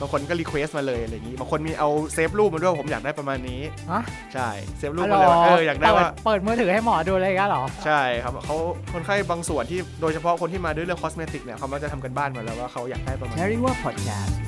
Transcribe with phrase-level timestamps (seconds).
[0.00, 3.60] บางคนก็รีเควสมาเลยอะไรอย่างนี้บางคนมีเอาเซฟรูปมาด้วยผมอยากได้ประมาณนี้
[3.92, 4.02] ฮะ
[4.34, 8.56] ใช่เซฟรูปมาเลยว่าเอออยากได้ว่าเปิเปิดมือถือให้หมอดูเลยกันเหรอ ใช่ครับเขา
[8.92, 14.38] คนไข้บางส่วนที่โดยเฉพาะคนที่มาด้วยเรื่องคอสเมติกเนี่ยเขามักจะทำกันบ้านมาแล้วว่าเขาอยากได้ประมาณแ a ริว่าพอดแคสต์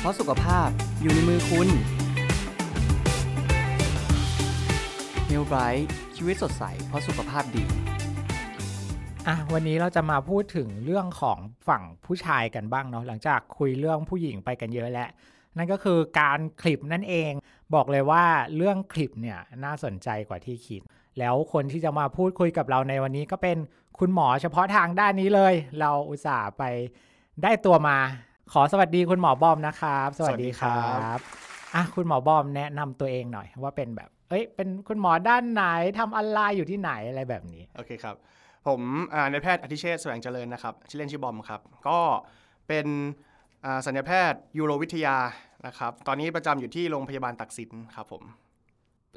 [0.00, 0.68] เพราะสุขภาพ
[1.02, 1.68] อยู่ในมือคุณ
[5.26, 7.64] เมลไบรท์ชีวิตสดใสเพราะสุขภาพดี
[9.28, 11.38] อะวันนี้เราจะมาพูดถึงเรื่องของ
[11.68, 15.08] ฝั่งผู้ชายกันบ้างเนาะหลังจากคุยเรื่องผู้หญิงไปกันเยอะแล้ว
[15.56, 17.32] นั่นก็คือการคลิปนั่นเอง
[17.74, 18.24] บอกเลยว่า
[18.56, 20.82] เรื่องคลิปเนี่ยน่าสนใจกว่าที่คิด
[21.18, 23.56] แล้วคนที่จะมาพูดคุยกับเราในวันนี้ก็เป็น
[23.98, 26.62] คุณหมอเฉพาะทางด้านนี้เลย เราอุตส่าห์ไป
[27.42, 27.96] ได้ตัวมา
[28.52, 31.18] ขอสวัสดีคุณหมอบอมนะครับ สวัสดีครับ
[31.74, 35.62] อะคุณหมอบอมแนะนำตัวเองหน่อยว่าเป็นแบบ เอ้ยเป็นคุณหมอด้านไหน
[35.98, 38.16] ทำอะไรอยู่ที่ไหนอะไรแบบนี้โอเคครับ
[38.68, 38.80] ผม
[39.14, 41.98] อ่านายแพทย์อธิเชษฐ์แสวงเจริญนะครับ ชื่อเล่นชื่อบอมครับ ก็
[42.68, 42.86] เป็น
[43.64, 45.16] อ่าสัญญาแพทย์ยูโรวิทยา
[45.66, 48.22] นะครับ ตอนนี้ประจำอยู่ที่โรงพยาบาลตักสินครับผม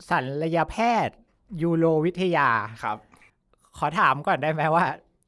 [0.09, 0.75] ศัลยแพ
[1.08, 1.16] ทย์
[1.63, 2.49] ยูโรวิทยา
[2.83, 2.97] ครับ
[3.77, 4.85] ขอถามก่อนได้ไหมว่า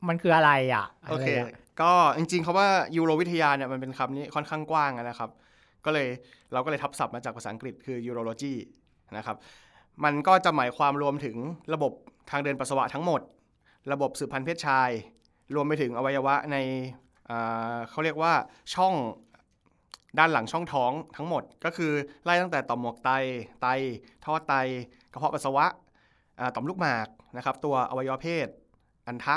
[0.08, 5.30] มันคืออะไรอะ โอเคะไระก็จริงๆคาว่ายูโรวิทยาเนี่ยมันเป็นคำนี้ค่อนข้างกว้างนะครับ
[5.86, 6.08] ก็เลย
[6.52, 8.54] เราก็เลยทับศัพท์มาจากภาษาอังกฤษคือ urology
[9.18, 9.38] นะครับ
[10.04, 11.36] มันก็จะหมายความรวมถึง
[11.74, 11.92] ระบบ
[12.32, 13.22] ทางเดินปัสสาวะทั้งหมด
[13.92, 14.90] ระบบสืบพันธุ์เพศชาย
[15.56, 16.58] รวมไปถึงอวัยวะใน
[17.90, 18.34] เขาเรียกว่า
[18.76, 18.94] ช่อง
[20.20, 21.92] ด้านหลังช่องท้องทั้งหมด ก็คือ
[22.24, 23.10] ไล่ตั้งแต่ต่อมหมวกไต
[23.62, 23.68] ไต
[24.26, 24.54] ท่อไต
[25.12, 25.66] กระเพาะปัสสาวะ
[26.56, 28.48] ต่อมลูกหมากนะครับตัวอวัยวะเพศ
[29.08, 29.36] อันทะ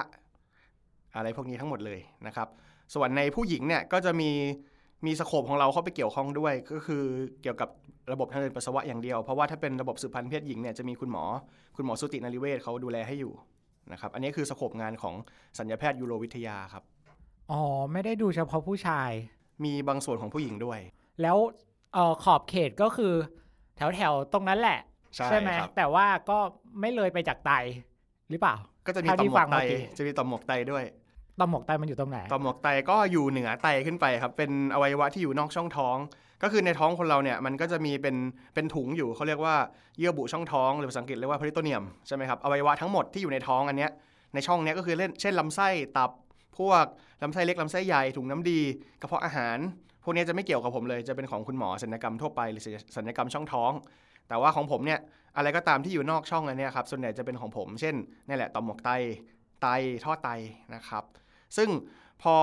[1.17, 2.49] อะไรพวกนี้ทั้งหมดเลยนะครับ
[2.95, 4.31] ส่วนในผู้หญิงเนี่ยก็จะมี
[5.07, 7.03] มี scope ของเราเข้าไปเกี่ยวข้องด้วย ก็คือ
[7.43, 7.69] เกี่ยวกับ
[8.13, 11.25] ระบบทางเดินปัสสาวะอย่างเดียว เพราะว่าถ้าเป็นระบบสืบพันธุ์เพศหญิงเนี่ยจะมีคุณหมอ
[11.77, 13.33] คุณหมอสูตินรีเวชเขาดูแลให้อยู่
[13.93, 15.15] นะครับ อันนี้คือ scope งานของ
[15.59, 16.83] ศัลยแพทย์ยูโรวิทยาครับ
[17.51, 17.63] อ๋อ
[17.93, 19.11] ไม่ได้ดูเฉพาะผู้ชาย
[19.65, 20.79] มีบางส่วนของผู้หญิงด้วย
[21.23, 21.37] แล้ว
[21.95, 23.15] เออขอบเขตก็คือ
[23.77, 24.81] แถวแถวๆตรงนั้นแหละ
[25.15, 26.39] ใช่ไหมครับแต่ว่าก็
[26.81, 27.53] ไม่เลยไปจากไต
[28.31, 28.55] หรือเปล่า
[28.87, 30.85] ก็จะมีเท่าต่อที่มหมวฟักงไตเมื่อกี้จะมีต่อมหมวกไตด้วย
[31.41, 35.97] ต่อมหมวกไตมันอยู่ตรงไหนต่อมหมวกไตก็อยู่เหนือไตขึ้นไปครับ เป็นอวัยวะที่อยู่นอกช่องท้อง
[36.43, 38.17] ก็คือในท้องคนเราเนี่ยมันก็จะมีเป็น
[38.55, 39.57] เป็นถุงอยู่เขาเรียกว่า
[39.99, 43.91] เยื่อบุช่องท้องหรือภาษาอังกฤษเรียกว่าพริโตเนียมใช่ไหมครับอวัยวะทั้งหมดที่อยู่ในท้องอันเนี้ย
[44.35, 46.11] ในช่องเนี้ยก็คือเล่นเช่นลำไส้ตับ
[46.59, 46.85] พวก
[47.23, 48.61] ลำไส้เล็กลำไส้ใหญ่ถุงน้ำดี
[49.01, 49.59] กระเพาะอาหาร
[50.05, 52.63] พวกนี้จะไม่เกี่ยวกับผมเลยจะเป็นของคุณหมอศัลยกรรมทั่วไปหรือ
[52.97, 53.73] ศัลยกรรมช่องท้อง
[54.29, 55.01] แต่ว่าของผมเนี่ย
[55.37, 57.95] อะไรก็ตามที่อยู่นอกช่องอันเนี้ยครับส่วนใหญ่จะเป็นของผม เช่น
[58.29, 58.91] นี่แหละต่อมหมวกไต
[59.63, 59.67] ไต
[60.05, 60.29] ท่อไต
[60.75, 61.05] นะครับ
[61.57, 61.69] ซึ่ง
[62.23, 62.37] พอ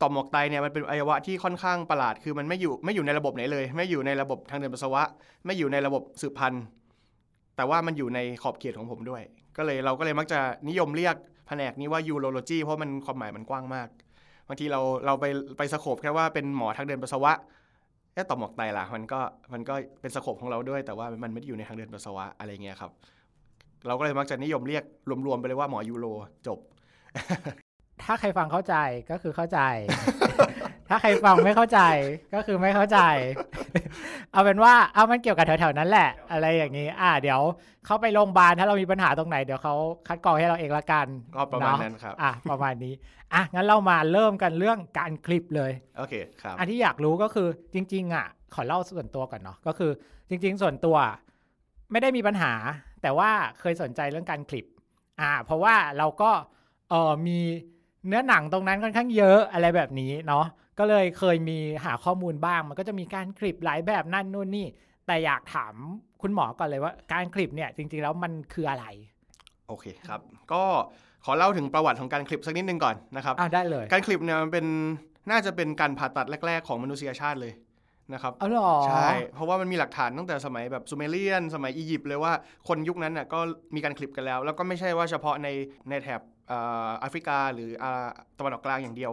[0.00, 5.02] ต่อมหมวกไตเนี่ยมันเป็นอวัยวะที่ค่อนข้างประหลาด คือมันไม่อยู่ไม่อยู่ในระบบไหนเลย ไม่อยู่ในระบบทางเดินปัสสาวะ
[5.46, 6.62] ไม่อยู่ในระบบสืบพันธุ์
[7.56, 9.22] แต่ว่ามันอยู่ในขอบเขตของผมด้วย
[9.56, 11.16] ก็เลยเราก็เลยมักจะนิยมเรียก
[11.48, 13.88] แผนกนี้ว่า urology เพราะมันความหมายมันกว้างมาก
[14.48, 15.24] บางทีเราเราไป
[15.58, 17.32] ไปสโคบแค่ว่าเป็นหมอทางเดินปัสสาวะ
[18.12, 19.20] แค่ต่อมหมวกไตล่ะมันก็
[19.52, 22.90] มันก็เป็นสโคบของเราด้วย แต่ว่ามันไม่ได้อยู่ในทางเดินปัสสาวะอะไรเงี้ยครับ
[23.86, 24.84] เราก็เลยมักจะนิยมเรียก
[25.26, 26.06] รวมๆไปเลยว่าหมอยูโร
[26.46, 26.58] จบ
[28.06, 28.74] ถ้าใครฟังเข้าใจ
[29.10, 29.60] ก็คือเข้าใจ
[30.88, 31.80] ถ้าใครฟังไม่เข้าใจ
[32.34, 32.98] ก็คือไม่เข้าใจ
[34.32, 37.40] เอาเป็นว่าเอามันเกี่ยวกับแถวๆนั้นแหละ อะไรอย่างนี้ อ่า เดี๋ยว
[37.86, 39.74] เข้าไปโรงพยาบาลถ้าเรามีปัญหาตรงไหนเดี๋ยวเขา
[40.08, 41.06] คัดกรองให้เราเองละกัน
[41.36, 42.94] ก็ประมาณเอนั้นครับ อะประมาณนี้
[43.34, 49.90] อะงั้นเรามาเริ่มกันเรื่องการคลิปเลย โอเคครับอันที่อยากรู้ก็คือจริง ๆ อะ ขอเล่าส่วนตัวก่อนเนาะก็คือ
[50.28, 50.96] จริง ๆ ส่วนตัว
[51.92, 52.52] ไม่ได้มีปัญหา
[53.02, 53.30] แต่ว่า
[53.60, 54.66] เคยสนใจเรื่องการคลิป
[55.20, 56.30] อ่า เพราะว่าเราก็
[56.90, 57.40] เออมี
[58.08, 60.44] เนื้อหนังตรงนั้นค่อนข้างเยอะอะไรแบบนี้เนาะ
[60.78, 64.66] ก็เลยเคยมีหาข้อมูลบ้าง มันก็จะมีการคลิปหลายแบบนั่นนู่นนี่
[65.06, 65.74] แต่อยากถาม
[66.22, 68.86] คุณหมอก่อนเลยว่าการคลิปเนี่ยจริงๆแล้วมันคืออะไร
[69.68, 70.20] โอเคครับ
[70.52, 70.62] ก็
[71.24, 74.66] ขอเล่าถึงประวัติของการคลิปสักนิดนึงก่อนนะครับอ่าได้เลย การคลิปเนี่ยมันเป็น
[75.30, 77.52] น่าจะเป็นการผ่าตัดแรก ๆ ของมนุษยชาติเลย
[78.14, 82.32] นะครับเอาเหรอใช่ เพราะว่ามันมีหลักฐานตั้งแต่สมัยแบบซูเมเรียน สมัยอียิปต์เลยว่า
[82.68, 83.40] คนยุคนั้นน่ะก็
[83.74, 85.48] มีการขลิบกันแล้ว แล้วก็ไม่ใช่ว่าเฉพาะใน
[85.90, 87.70] ในแถบอ่า แอฟริกาหรือ
[88.38, 89.12] ตะวันออกกลางอย่างเดียว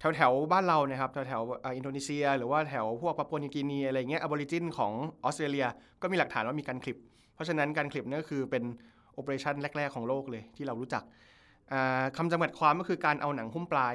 [0.00, 1.42] แถวแถวบ้านเราเนี่ยครับแถวแถว
[1.76, 4.92] อินโดนีเซีย หรือว่าแถวพวกปาปัวนิวกินีอะไรเงี้ย Aborigine ของ
[5.24, 5.66] ออสเตรเลีย
[6.02, 6.98] ก็มีหลักฐานว่ามีการขลิบ
[7.34, 8.64] เพราะฉะนั้นการขลิบนี่ก็คือเป็น
[9.14, 11.02] operation แรก ๆ ของโลกเลยที่เรารู้จัก
[11.72, 13.94] อ่าคำจำกัดความก็คือการเอาหนังหุ้มปลาย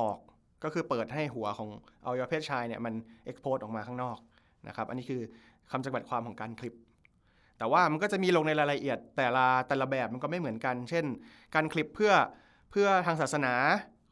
[0.00, 0.18] ออก
[0.64, 1.68] ก็คือเปิดให้หัวของ
[2.04, 2.94] อวัยวะเพศชายเนี่ยมัน
[3.24, 4.18] เอ็กโพสออกมาข้างนอก
[4.68, 5.20] นะครับอันนี้คือ
[5.70, 6.74] คำจำกัดความของการคลิป
[7.58, 11.04] แต่ว่ามันก็จะมีลงในรายละเอียดแต่ละแต่ละแบบมันก็ไม่เหมือนกัน เช่น
[11.54, 12.12] การคลิปเพื่อ
[12.70, 13.54] เพื่อทางศาสนา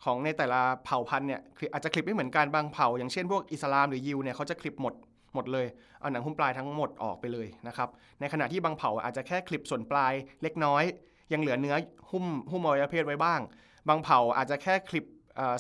[0.04, 1.40] ของในแต่ละเผ่าพันธุ์เนี่ย
[1.72, 4.94] อาจจะคลิปไม่เหมือนกันบางเผ่า อย่างเช่นพวกอิสลามหรือยิวเนี่ยเขาจะคลิปหมด
[5.34, 5.66] หมดเลย
[6.00, 7.88] เอาหนังหุ้มปลายทั้งหมดออกไปเลยนะครับ
[8.20, 10.12] ในขณะที่บางเผ่าอาจจะแค่คลิปส่วนปลาย
[10.42, 10.84] เล็กน้อย
[11.32, 11.76] ยังเหลือเนื้อ
[12.10, 13.40] หุ้มหุ้มอวัยวะเพศไว้บ้าง
[13.88, 15.04] บางเผ่าอาจจะแค่คลิป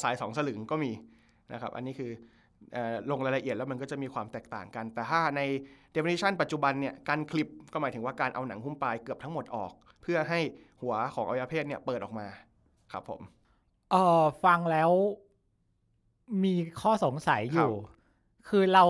[0.02, 0.92] สายสองสลึงก็มี
[1.52, 2.10] นะครับอันนี้คือ
[3.10, 5.40] ลงรายละเอียดแล้วมันก็จะมีความแตกต่างกัน แต่ถ้าใน
[5.94, 9.72] definition ปัจจุบันเนี่ยการคลิปก็หมายถึงว่าการเอาหนังหุ้มปลายเกือบทั้งหมดออก
[10.02, 10.40] เพื่อให้
[10.82, 12.26] หัวของอวัยวะเพศเนี่ยเปิดออกมา
[12.92, 13.20] ครับผม
[13.90, 14.90] เออฟังแล้ว
[16.44, 17.74] มีข้อสงสัยอครัยู่บ
[18.48, 18.84] คือเรา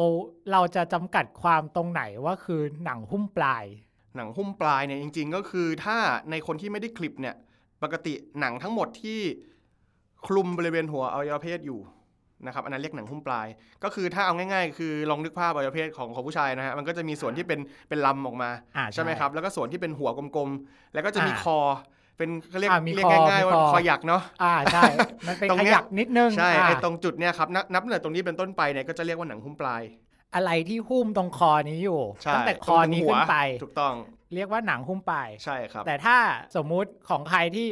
[0.52, 3.64] เราจะจำกัดความตรงไหนว่าคือหนังหุ้มปลาย
[4.16, 5.96] หนังหุ้มปลายเนี่ยจริง ๆ ก็คือถ้า
[6.30, 7.34] ในคนที่ไม่ได้คลิปเนี่ย
[7.82, 9.20] ปกติหนังทั้งหมดที่
[10.26, 11.80] คลุมบริเวณหัวอวัยวะเพศอยู่
[12.44, 13.46] นะครับอันนั้นเรียกหนังหุ้มปลาย
[13.84, 21.58] ก็คือถ้าเอาง่ายๆ คือลองนึกภาพอวัยวะเพศของของผู้ชายนะฮะมันก็จะมีส่วนที่เป็นเป็นลำออกมาอ่าใช่ไหมครับแล้วก็ส่วนที่เป็นหัวกลมๆ แล้วก็จะมีอ่าคอ
[22.18, 24.82] เป็นเขาเรียกอ่ามีเรียคกอง่ายๆว่ามีคอคอหยักเนาะอ่าใช่
[25.28, 29.82] มันเป็นตรงขเนี้ยยักนิดนึงใช่อ่าไอ้ตรงจุดเนี่ยครับนับนับตั้งแต่ตรงนี้เป็นต้นไปเนี่ยก็จะเรียกว่าหนังหุ้มปลาย
[30.34, 33.94] อะไรที่หุ้มตรงคอนี้อยู่ใช่ตั้งแต่คอนี้ตรงหัวขึ้นไปถูกต้อง
[34.34, 36.16] เรียกว่าหนังหุ้มปลายใช่ครับ แต่ถ้า
[36.56, 37.66] สมมุติของใครที่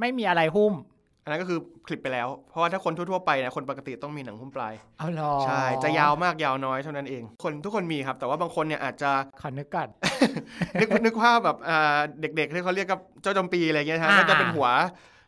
[0.00, 0.72] ไม่มีอะไรหุ้ม
[1.22, 9.10] อันนั้นก็คือคลิปไปแล้ว เพราะว่าถ้าคนทั่วๆไปเนี่ยคนปกติต้องมีหนังหุ้มปลายเอาหรอใช่จะยาวมากยาวน้อยเท่านั้นเอง คนทุกคนมีครับ แต่ว่าบางคนเนี่ยอาจจะ
[9.40, 9.88] ขอนึกก่อน
[10.80, 14.68] นึกนึกภาพแบบอ่าเด็กๆที่เขาเรียกกับเจ้าจำปีอะไรเงี้ยฮะอ่าก็จะเป็นหัว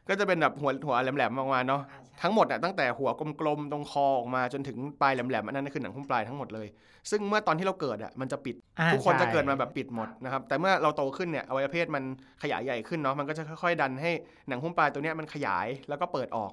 [0.08, 1.82] ก็จะเป็นแบบหัวหัวแหลมๆออกมาเนาะ
[2.22, 6.66] ทั้งหมดอะตั้งแต่หัวกลมๆตรงคอออกมาจนถึงปลายแหลมๆอันนั้นคือหนังหุ้มปลายทั้งหมดเลย
[7.11, 12.05] ซึ่งเมื่อตอนที่เราเกิดอะมันจะปิดอ่าทุกคนใช่จะเกิดมาแบบปิดหมดนะครับแต่เมื่อเราโตขึ้นเนี่ยอวัยวะเพศมัน
[12.43, 14.11] ขยายใหญ่ขึ้นเนาะมันก็จะค่อยๆ ดันให้
[14.49, 16.52] หนังหุ้มปลายตัวเนี้ยมันขยายแล้วก็เปิดออก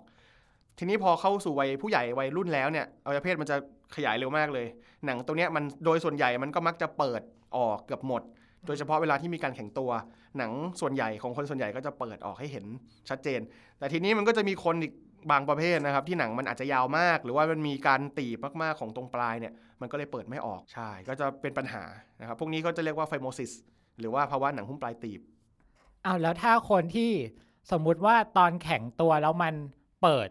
[0.80, 3.56] ทีนี้พอเข้าสู่วัยผู้ใหญ่วัยรุ่นแล้วเนี่ยอวัยวะเพศมันจะ
[3.96, 4.68] ขยายเร็วมากเลย
[5.06, 7.22] หนังตัวเนี้ยมันโดยส่วนใหญ่มันก็มักจะเปิด
[7.58, 8.22] ออกเกือบหมด
[8.66, 9.92] โดยเฉพาะเวลาที่มีการแข็งตัว
[10.38, 12.66] หนังส่วนใหญ่ของคนส่วนใหญ่ก็จะเปิดออกให้เห็น
[13.10, 13.40] ชัดเจน
[13.80, 14.94] แต่ทีนี้มันก็จะมีคนอีก
[15.32, 21.84] บางประเภทนะครับที่หนังมันอาจจะยาวมาก หรือว่ามันมีการตีบมากๆของตรงปลายเนี่ยมันก็เลยเปิดไม่ออกใช่ก็จะเป็นปัญหา
[22.20, 23.52] นะครับพวกนี้ก็จะเรียกว่าไฟโมซิส
[24.00, 25.22] หรือว่าภาวะหนังหุ้มปลายตีบ
[26.04, 27.12] เอาแล้วถ้าคนที่
[27.72, 29.54] สมมุติว่าตอนแข็งตัวแล้วมัน
[30.02, 30.30] เปิด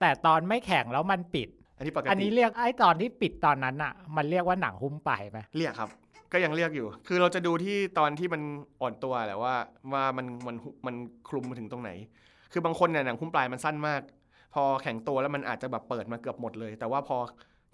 [0.00, 1.48] แต่ตอนไม่แข็งแล้วมันปิด
[1.78, 5.90] อันนี้ปกอันตินี้เรียกไอ้ตอนที่ปิดตอนนั้นอะมันเรียกว่าหนังหุ้มปลายไหมเรียกครับ
[6.32, 8.42] ก็ยังเรียกอยู่ คือเราจะดูที่ตอนที่มัน
[8.80, 9.54] อ่อนตัวแหละว่า
[9.92, 10.94] ว่ามันมันมัน
[11.28, 11.90] คลุมมาถึงตรงไหน
[12.52, 14.00] คือบางคนเนี่ยหนังหุ้มปลายมันสั้นมาก
[14.54, 17.16] พอแข็งตัวแล้วมันอาจจะแบบเปิดมาเกือบหมดเลย แต่ว่าพอ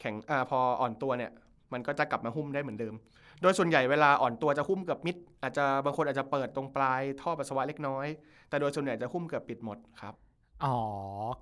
[0.00, 1.30] แข็งอ่าพออ่อนตัวเนี่ย
[1.72, 2.94] มันก็จะกลับมาหุ้มได้เหมือนเดิม
[3.42, 8.06] โดยส่วนใหญ่เวลาอ่อนตัวจะหุ้มเกือบมิด อาจจะบางคนอาจจะเปิดตรงปลายท่อปัสสาวะเล็กน้อย
[8.48, 10.14] แต่โดยส่วนใหญ่จะหุ้มเกือบปิดหมดครับ
[10.64, 10.78] อ๋อ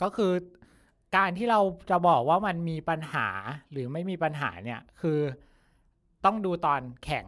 [0.03, 0.33] ก็คือ
[1.17, 3.27] การที่เราจะบอกว่ามันมีปัญหา
[3.73, 5.19] หรือไม่มีปัญหาเนี่ยคือ
[6.25, 7.27] ต้องดูตอนแข็ง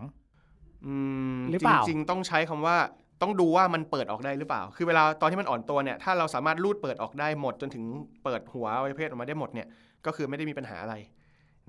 [0.87, 0.95] อื
[1.35, 2.77] มหรือเปล่าจริงๆต้องใช้คำว่า
[3.23, 7.85] ต้องดูว่ามันเปิดออกได้หรือเปล่า คือเวลาตอนที่มันอ่อนตัวเนี่ย ถ้าเราสามารถรูดเปิดออกได้หมด จนถึง
[8.25, 9.67] เปิดหัวอวัยวะเพศออกมาได้หมดเนี่ย
[10.07, 10.95] ก็คือไม่ได้มีปัญหาอะไร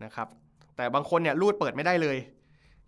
[0.03, 0.27] นะครับ
[0.77, 2.17] แต่บางคนเนี่ยรูดเปิดไม่ได้เลย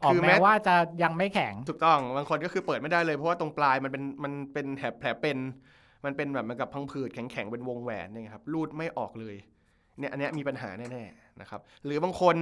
[0.03, 5.37] ออกแม้ว่าจะยังไม่แข็ง ถูกต้อง บางคนก็คือเปิดไม่ได้เลย เพราะว่าตรงปลายมันเป็นมันเป็นแผลแผลเป็น
[6.05, 9.35] มันเป็นแบบเหมันกับพังผืดแข็งๆเป็นวงแหวนเนี่ยครับรูดไม่ออกเลย
[9.99, 12.35] เนี่ยอันเนี้ยมีปัญหาแน่ๆนะครับ หรือบางคน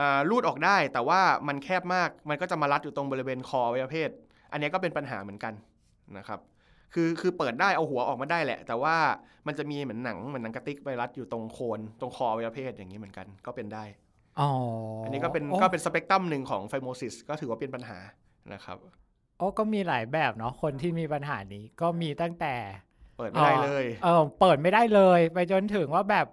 [0.00, 4.10] อ่ารูดออกได้แต่ว่ามันแคบมาก มันก็จะมารัดอยู่ตรงบริเวณคออวัยวะเพศ
[4.52, 5.54] อันเนี้ยก็เป็นปัญหาเหมือนกัน
[6.18, 6.40] นะครับ
[6.94, 8.96] คือคือเปิดได้เอาหัวออกมาได้แหละ แต่ว่า
[9.46, 13.84] มันจะมีเหมือนหนังเหมือนหนังกระติกไปรัดอยู่ตรงโคนตรงคออวัยวะเพศอย่างนี้เหมือนกันก็เป็นได้
[14.40, 14.50] อ๋อ
[15.04, 17.98] อัอันนี้ก็เป็นก็เป็นสเปกตรัมหนึ่งของไฟโมซิสก็ถือว่าเป็นปัญหา
[18.52, 18.78] นะครับ
[19.38, 22.54] โอ้ก็มีหลายแบบเนาะคนที่มีปัญหานี้ก็มีตั้งแต่
[23.18, 26.26] เปิดไม่ได้เลยเออเปิดไม่ได้เลย ไปจนถึงว่าแบบ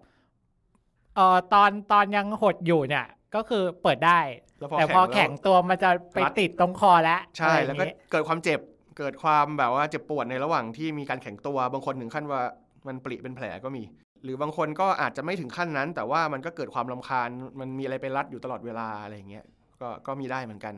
[1.15, 4.19] เออตอนตอนยังหดอยู่เนี่ย ก็คือเปิดได้
[4.59, 8.59] แล้วพอแต่พอแข็แข็งงแล้วตัวมันจะไปรัด ติดตรงคอแล้วใช่อะไรอแล้วย่างก็งี้เกิดความเจ็บ
[8.97, 12.41] เกิดความแบบว่าเจ็บปวดในระหว่างที่มีการแข็งตัวบางคนถึงขั้นว่า
[12.87, 13.83] มันปริเป็นแผลก็มี
[14.23, 19.45] หรือบางคนก็อาจจะไม่ถึงขั้นนั้น แต่ว่ามันก็เกิดความลำคาญมันมีอะไรไปรัดอยู่ตลอดเวลาอะไรอย่างเงี้ย
[19.81, 20.73] ก็ก็มีได้เหมือนกัน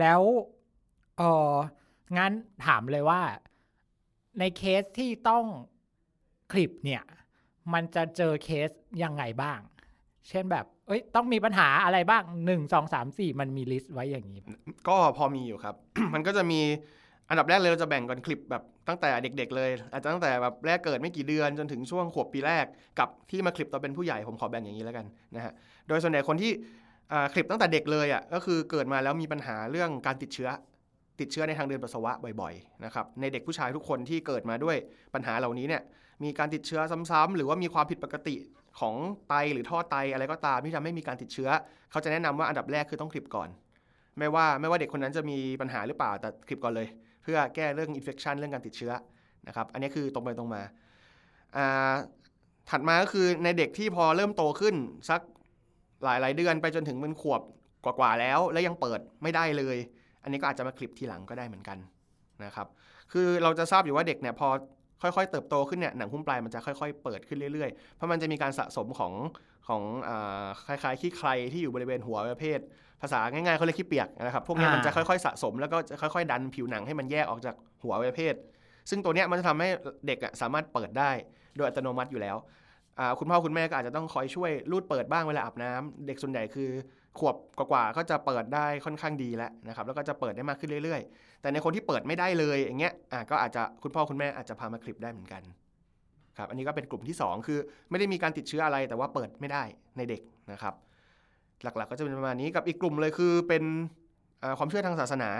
[0.00, 0.20] แล้ว
[1.18, 1.52] เออ
[2.18, 2.32] งั้น
[2.66, 3.20] ถามเลยว่า
[4.38, 5.44] ในเคสที่ต้อง
[6.52, 7.02] ขลิบเนี่ย
[7.72, 8.70] มันจะเจอเคส
[9.02, 9.60] ยังไงบ้าง
[10.28, 14.40] เช่นแบบ เอ้ยต้องมีปัญหาอะไรบ้างหนึ่งสองสามสี่มันมี list ไว้อย่างนี้
[14.88, 15.74] ก็พอมีอยู่ครับ
[16.14, 16.60] มันก็จะมี
[17.28, 22.64] อันดับแรกเลยเราจะแบ่งการขลิบแบบตั้งแต่เด็ก ๆ เลย อาจจะตั้งแต่แบบแรกเกิดไม่กี่เดือนจนถึงช่วงขวบปีแรก
[22.98, 25.52] กับที่มาคลิปตอนเป็นผู้ใหญ่ผมขอแบ่งอย่างนี้แล้วกันนะฮะ
[25.88, 26.50] โดยส่วนใหญ่คนที่
[27.32, 30.48] คลิปตั้งแต่เด็กเลยอะก็คือเกิดมาแล้วมีปัญหาเรื่องการติดเชื้อ
[31.20, 34.76] ติดเชื้อในทางเดินปัสสาวะบ่อยๆนะครับในเด็กผู้ชายทุกคนที่เกิดมาด้วย
[35.14, 35.82] ปัญหาเหล่านี้เนี่ย
[36.24, 38.36] มีการติดเชื้อซ้ำๆหรือว่ามีความผิดปกติ
[38.80, 38.94] ของ
[39.28, 41.50] ไตหรือท่อไตอะไรก็ตามที่ทำให้มีการติดเชื้อ
[41.90, 43.48] เขาจะแนะนำว่าอันดับแรกคือต้องคลิปก่อน
[44.18, 46.88] ไม่ว่าไม่ว่าเด็กคนนั้นจะมีปัญหาหรือเปล่าแต่คลิปก่อนเลย
[47.22, 48.92] เพื่อแก้เรื่องอินเฟ t ชันเรื่องการติดเชื้อ
[49.48, 50.62] นะครับอันนี้คือตรงไปตรงมา
[52.70, 54.74] ถัดมาก็คือในเด็กที่พอเริ่มโตขึ้น
[55.10, 55.20] สัก
[56.04, 57.42] หลายหลายๆเดือนไปจนถึงเป็นขวบ
[57.84, 59.76] กว่าๆแล้ว แล้วยังเปิดไม่ได้เลย
[60.22, 61.78] อันนี้ก็อาจจะมาคลิปทีหลังก็ได้เหมือนกัน
[62.44, 62.66] นะครับ
[63.12, 64.48] คือเราจะทราบอยู่ว่าเด็กเนี่ยพอ
[65.04, 69.12] ค่อยๆเติบโตขึ้นเนี่ยหนังหุ้มปลายมันจะค่อยๆ เปิดขึ้นเรื่อยๆ เพราะมันจะมีการสะสมของ
[69.68, 72.58] ของอาคล้ายๆขี้ใครที่อยู่บริเวณหัวประเภท
[73.02, 78.34] ภาษาง่ายๆเขาเรียกขี้เปียกนะครับพวกเนี้ยอ่ามัมันจะค่อยๆสะสมแล้วก็จะค่อยๆ ดันผิวหนังให้มันแยกออกจากหัวประเภท
[78.90, 79.68] ซึ่งตัวเนี้ยมันจะทำให้
[80.06, 81.10] เด็กอะสามารถเปิดได้
[81.56, 82.36] โดยอัตโนมัติอยู่แล้ว
[82.98, 86.70] อ่าคุณพ่อคุณแม่ก็อาจจะต้องคอยช่วยรูดเปิดบ้างเวลาอาบน้ำเด็กส่วนใหญ่คือ
[87.18, 95.42] ขวบกว่าๆก็จะเปิดได้ค่อนข้างดีแล้วนะครับแล้วก็จะเปิดได้มากขึ้นเรื่อยๆ แต่ในคนที่เปิดไม่ได้เลยอย่างเงี้ยอะก็อาจจะคุณพ่อคุณแม่อาจจะพามาคลิปได้เหมือนกัน
[96.38, 97.58] ครับอันนี้ก็เป็นกลุ่มที่สองคือ
[97.90, 99.62] ไม่ได้มีการติดเชื้ออะไรแต่ว่าเปิดไม่ได้
[99.96, 100.20] ในเด็ก
[100.52, 100.74] นะครับ
[101.62, 103.64] หลักๆก็จะเป็นประมาณนี้กับอีกกลุ่มเลยคือเป็น
[104.58, 105.30] ความเชื่อทางศาสนา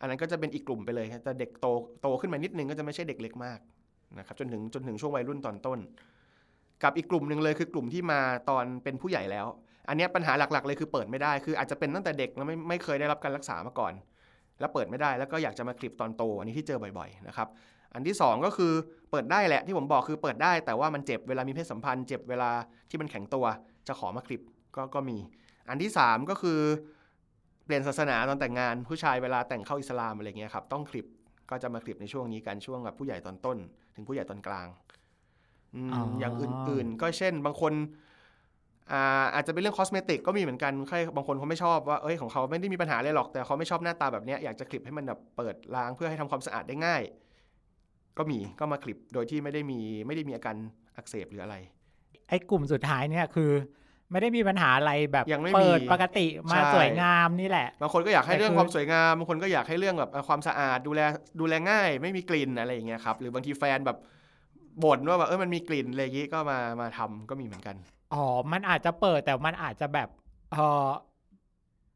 [0.00, 1.66] อันนั้นก็จะเป็นอีกกลุ่มไปเลยแต่เด็กโต
[2.02, 3.58] โตขึ้นมานิดนึงก็จะไม่ใช่เด็กเล็กมาก
[4.18, 5.78] นะครับจนถึงจนถึงช่วงวัยรุ่นตอนต้น
[6.82, 8.20] กับอีกกลุ่มหนึ่งเลยคือกลุ่มที่มา
[8.50, 9.46] ตอนเป็นผู้ใหญ่แล้ว
[9.88, 13.92] อันนี้ปัญหาหลักๆ เลยคือเปิดไม่ได้คืออาจจะเป็นตั้งแต่เด็กแล้วไม่ไม่เคยได้รับการรักษามาก่อน
[14.62, 17.48] แล้วเปิดไม่ได้แล้วก็อยากจะมาคลิปตอนโต อันนี้ที่เจอบ่อยๆนะครับ
[17.94, 18.72] อันที่สองก็คือ
[19.10, 22.50] เปิดได้แหละที่ผมบอกคือเปิดได้แต่ว่ามันเจ็บเวลามีเพศสัมพันธ์เจ็บเวลา
[22.90, 23.44] ที่มันแข็งตัว
[23.88, 24.42] จะขอมาคลิป
[24.76, 25.18] ก็ก็มี
[25.68, 26.60] อันที่สามก็คือ
[27.64, 31.06] เปลี่ยนศาสนาตอนแต่งงานผู้ชายเวลาแต่งเข้าอิสลามอะไรเงี้ยครับต้องคลิป
[31.50, 33.58] ก็จะมาคลิปในช่วงนี้กันช่วงแบบผู้ใหญ่ตอนต้น
[33.94, 34.66] ถึงผู้ใหญ่ตอนกลาง
[35.74, 37.72] อืมอ๋อออย่างอื่นๆ ก็เช่น บางคน
[38.90, 47.02] อ่าอาจจะเป็นเรื่องคอสเมติกก็มีเหมือนกันใครบางคนเขาไม่ชอบว่าเอ้ยของเขาไม่ได้มีปัญหาเลยหรอกแต่เขาไม่ชอบหน้าตาแบบเนี้ยอยากจะคลิปให้มันแบบเปิดล้างเพื่อให้ทำความสะอาดได้ง่าย
[48.18, 50.56] ก็มีก็มาคลิปโดยที่ไม่ได้มีไม่ได้มีอาการ
[50.96, 51.56] อักเสบหรืออะไร
[52.28, 53.50] ไอ้กลุ่มสุดท้ายเนี่ยคือ
[54.10, 61.00] ไม่ได้มีปัญหาอะไรแบบยังไม่มีเปิดปกติมาใช่สวยงามนี่แหละบางคนก็อยากให้แต่เรื่องคือความสวยงามบางคนก็อยากให้เรื่องแบบเอ่อความสะอาดดูแล
[61.40, 63.98] ดูแลง่าย ไม่มีกลิ่นอะไรอย่างเงี้ยครับหรือบางทีแฟนแบบ
[64.84, 67.76] บ่นว่าแบบเออมันมีกลิ่นอะไรอย่างงี้ก็มามาทำก็มีเหมือนกัน
[68.14, 70.08] อ๋อ มันอาจจะเปิดแต่มันอาจจะแบบ
[70.52, 70.88] เออ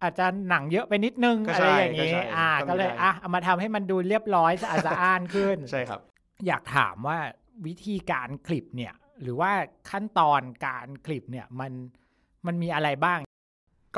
[0.02, 6.00] อาจจะหนังเยอะไปนิดนึงก็อะใช่ไรอย่างก็นี้ใช่อ่า ก็มีก็เลยได้อะเอามาทำให้มันดูเรียบร้อยสะอาดสะอ้านขึ้น ใช่ครับ
[6.46, 7.18] อยากถามว่า
[7.66, 9.50] วิธีการคลิปเนี่ย หรือว่า
[9.90, 11.72] ขั้นตอนการคลิปเนี่ยมัน
[12.46, 13.18] มันมีอะไรบ้าง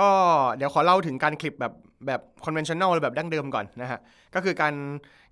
[0.01, 0.11] ก็
[0.57, 1.75] เดี๋ยวขอเล่าถึงการคลิปแบบ
[2.07, 4.01] แบบ conventional หรือแบบดั้งเดิมก่อนนะฮะ
[4.35, 4.75] ก็คือการ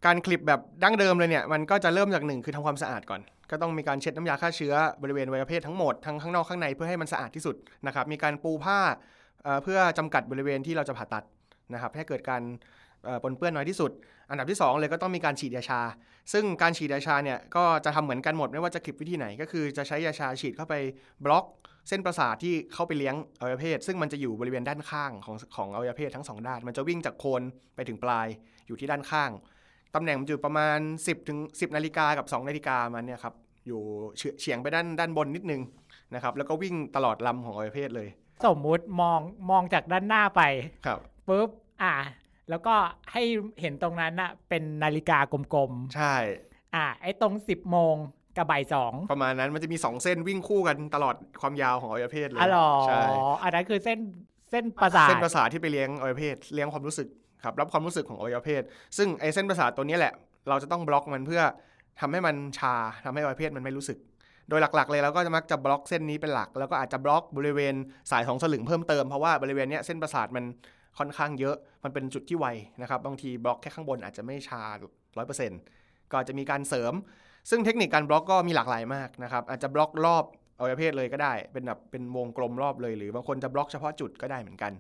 [0.07, 8.79] การคลิปแบบดั้งเดิมเลยเนี่ย มันก็จะเริ่มจากหนึ่งคือทำความสะอาดก่อน ก็ต้องมีการเช็ดน้ำยาฆ่าเชื้อบริเวณวัยวเพศทั้งหมดทั้งข้างนอกข้างในเพื่อให้มันสะอาดที่สุดนะครับมีการปูผ้า
[9.63, 11.25] เพื่อจำกัดบริเวณที่เราจะผ่าตัด
[11.75, 12.43] นะครับให้เกิดการ
[13.23, 13.91] ปนเปื้อนน้อยที่สุด
[14.31, 15.81] อันดับที่สองเลยก็ต้องมีการฉีดยาชา
[16.33, 20.75] ซึ่งการฉีดยาชาเนี่ยก็จะทำเหมือนกันหมดไม่ว่าจะคลิปวิธีไหน ก็คือจะใช้ยาชาฉีดเข้าไป
[21.25, 21.45] บล็อก
[21.89, 27.43] เส้นประสาทที่เข้าไปเลี้ยงอวัยวะเพศ ซึ่งมันจะอยู่บริเวณด้านข้างของของอวัยวะเพศทั้งสองด้าน มันจะวิ่งจากโคน
[27.75, 28.27] ไปถึงปลาย
[28.67, 29.31] อยู่ที่ด้านข้าง
[29.95, 33.35] ตำแหน่งมันอยู่ประมาณ 10ถึง10นาฬิกากับ2นาฬิกามันเนี่ยครับ
[33.67, 33.81] อยู่
[34.17, 35.63] เฉียเฉียงไปด้านด้านบนนิดนึง
[36.15, 38.09] นะครับแล้วก็วิ่งตลอดลำของอวัยวะเพศเลย
[38.47, 40.43] สมมุติมองมองจากด้านหน้าไป
[40.87, 41.49] ครับปุ๊บ
[41.83, 41.95] อ่า
[42.51, 42.75] แล้วก็
[43.13, 43.23] ให้
[43.61, 47.95] เห็นตรงนั้นน่ะเป็นนาฬิกากลมใช่ๆอ่า ไอ้ตรง 10 โมง
[48.37, 53.03] กับบ่ายสองประมาณนั้นมันจะมี 2 เส้นวิ่งคู่กันตลอดความยาวของอวัยวะเพศเลยอ๋อเหรอใช่
[53.43, 53.99] อันนั้นคือเส้น
[54.51, 57.09] เส้นประสาทเส้นประสาทที่ไปเลี้ยงอวัยวะเพศเลี้ยงความรู้สึก
[57.47, 58.63] ครับรับความรู้สึกของอวัยวะเพศ
[58.97, 60.13] ซึ่งไอเส้นประสาทตัวนี้แหละ
[60.49, 61.43] เราจะต้องบล็อกมันเพื่อ
[62.01, 62.75] ทำให้มันชา
[63.05, 63.99] ทำให้อวัยวะเพศมันไม่รู้สึก
[64.49, 67.75] โดยหลักๆ เลยเราก็จะมักจะบล็อกเส้นนี้เป็นหลัก แล้วก็อาจจะบล็อกบริเวณ
[68.11, 70.45] สายสองสลึงเพิ่มเติมเพราะว่าบริเวณเนี้ยเส้นประสาทมัน
[70.99, 72.47] ค่อนข้างเยอะ มันเป็นจุดที่ไว
[72.83, 74.63] นะครับ บางทีบล็อกแค่ข้างบนอาจจะไม่ชา
[75.37, 76.93] 100%ก็อาจจะมีการเสริม
[77.51, 80.25] ซึ่งเทคนิคการบล็อกก็มีหลากหลายมากนะครับ อาจจะบล็อกรอบ
[80.59, 84.73] อวัยวะเพศเลยก็ได้ เป็นแบบเป็นวงกลมรอบเลย หรือบางคนจะบล็อกเฉพาะจุดก็ได้เหมือนกัน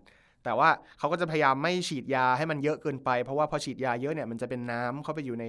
[0.47, 5.45] แต่ว่าเขาก็จะพยายามไม่ฉีดยาให้มันเยอะเกินไป เพราะว่าพอฉีดยาเยอะเนี่ยมันจะเป็นน้ำเข้าไปอยู่ใน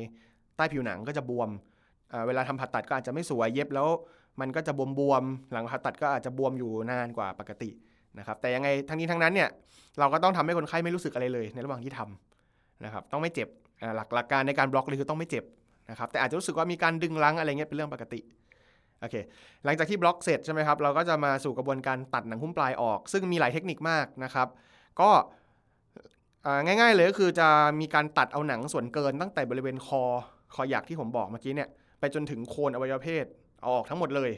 [0.55, 1.49] ใต้ผิวหนังก็จะบวม
[2.27, 3.87] เวลาทำผ่าตัดก็อาจจะไม่สวยเย็บแล้ว
[4.41, 7.69] มันก็จะบวมๆ หลังผ่าตัดก็อาจจะบวมอยู่นานกว่าปกติ
[8.19, 9.49] นะครับแต่ยังไงทั้งนี้ทั้งนั้นเนี่ย
[9.99, 13.47] เราก็ต้องทำให้คนไข้ไม่รู้สึกอะไรเลย ในระหว่างที่ทำนะครับต้องไม่เจ็บ
[13.95, 15.43] หลักหลักการในการบล็อกเลยคือต้องไม่เจ็บ
[15.89, 18.19] นะครับแต่อาจจะรู้สึกว่ามีการดึงรั้งอะไรเงี้ยเป็นเรื่องปกติ
[19.01, 19.15] โอเค
[19.65, 24.47] หลังจากที่บล็อกเสร็จใช่ไหมครับเราก็จะมาสู่กระบวนการตัดหนังหุ้มปลายออก ซึ่งมีหลายเทคนิคมากนะครับ
[24.99, 25.09] ก็
[26.65, 27.47] ง่ายๆเลยก็คือจะ
[27.79, 30.03] มีการตัดเอาหนังส่วนเกินตั้งแต่บริเวณคอ
[30.53, 33.25] คอหยักที่ผมบอกเมื่อกี้เนี่ยไปจนถึงโคนอวัยวะเพศ
[33.61, 34.31] เอาออกทั้งหมดเลย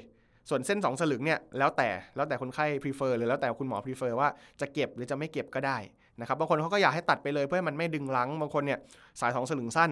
[0.49, 4.29] ส่วนเส้นสองสลึงเนี่ยแล้วแต่แล้วแต่คนไข้ prefer หรือแล้วแต่คุณหมอ prefer ว่า
[4.61, 5.77] จะเก็บหรือจะไม่เก็บก็ได้
[6.19, 8.79] นะครับบางคนเขาก็อยากให้ตัดไปเลยเพื่อให้มันไม่ดึงรั้งบางคนเนี่ย
[9.19, 9.91] สายสองสลึงสั้น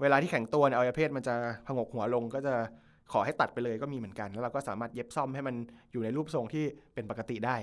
[0.00, 1.34] เวลาที่แข็งตัวเนี่ยอวัยวะเพศมันจะ
[1.66, 2.54] ผงกหัวลงก็จะ
[3.12, 5.54] ขอให้ตัดไปเลยก็มีเหมือนกัน แล้วเราก็สามารถเย็บซ่อมให้มัน
[5.92, 6.64] อยู่ในรูปทรงที่
[6.94, 7.56] เป็นปกติได้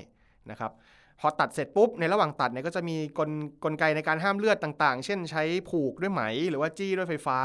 [0.52, 0.72] นะครับ
[1.20, 3.30] พอตัดเสร็จปุ๊บในระหว่างตัดเนี่ยก็จะมีกล
[3.64, 7.40] กลไกในการห้ามเลือดต่างๆ เช่นใช้ผูกด้วยไหม หรือว่าจี้ด้วยไฟฟ้า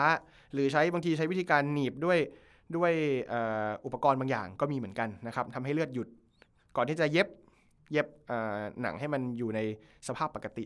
[0.53, 2.19] หรือใช้บางทีใช้วิธีการหนีบด้วย
[2.77, 2.93] ด้วย
[3.29, 6.09] เอ่ออุปกรณ์บางอย่างก็มีเหมือนกันนะครับทำให้เลือดหยุด
[6.77, 7.29] ก่อนที่จะเย็บ
[7.93, 9.61] เย็บเอ่อหนังให้มันอยู่ใน
[10.09, 10.65] สภาพปกติ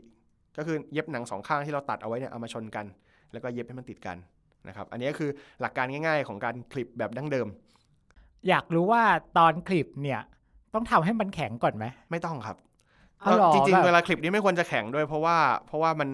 [0.58, 2.86] ก็คือเย็บหนังสองข้างที่เราตัดเอาไว้เนี่ยเอามาชนกัน
[3.32, 4.16] แล้วก็เย็บให้มันติดกัน
[4.68, 7.48] นะครับอันนี้ก็คือหลักการง่าย ๆ ของการคลิปแบบดั้งเดิม
[8.48, 9.02] อยากรู้ว่า
[9.38, 10.20] ตอนคลิปเนี่ย
[10.74, 12.74] ต้องทำให้มันแข็งก่อนไหมไม่ต้องครับเอาเหรอ
[13.54, 16.08] จริงแบบๆเวลาคลิปนี้ไม่ควรจะแข็งด้วยเพราะว่า เพราะว่ามัน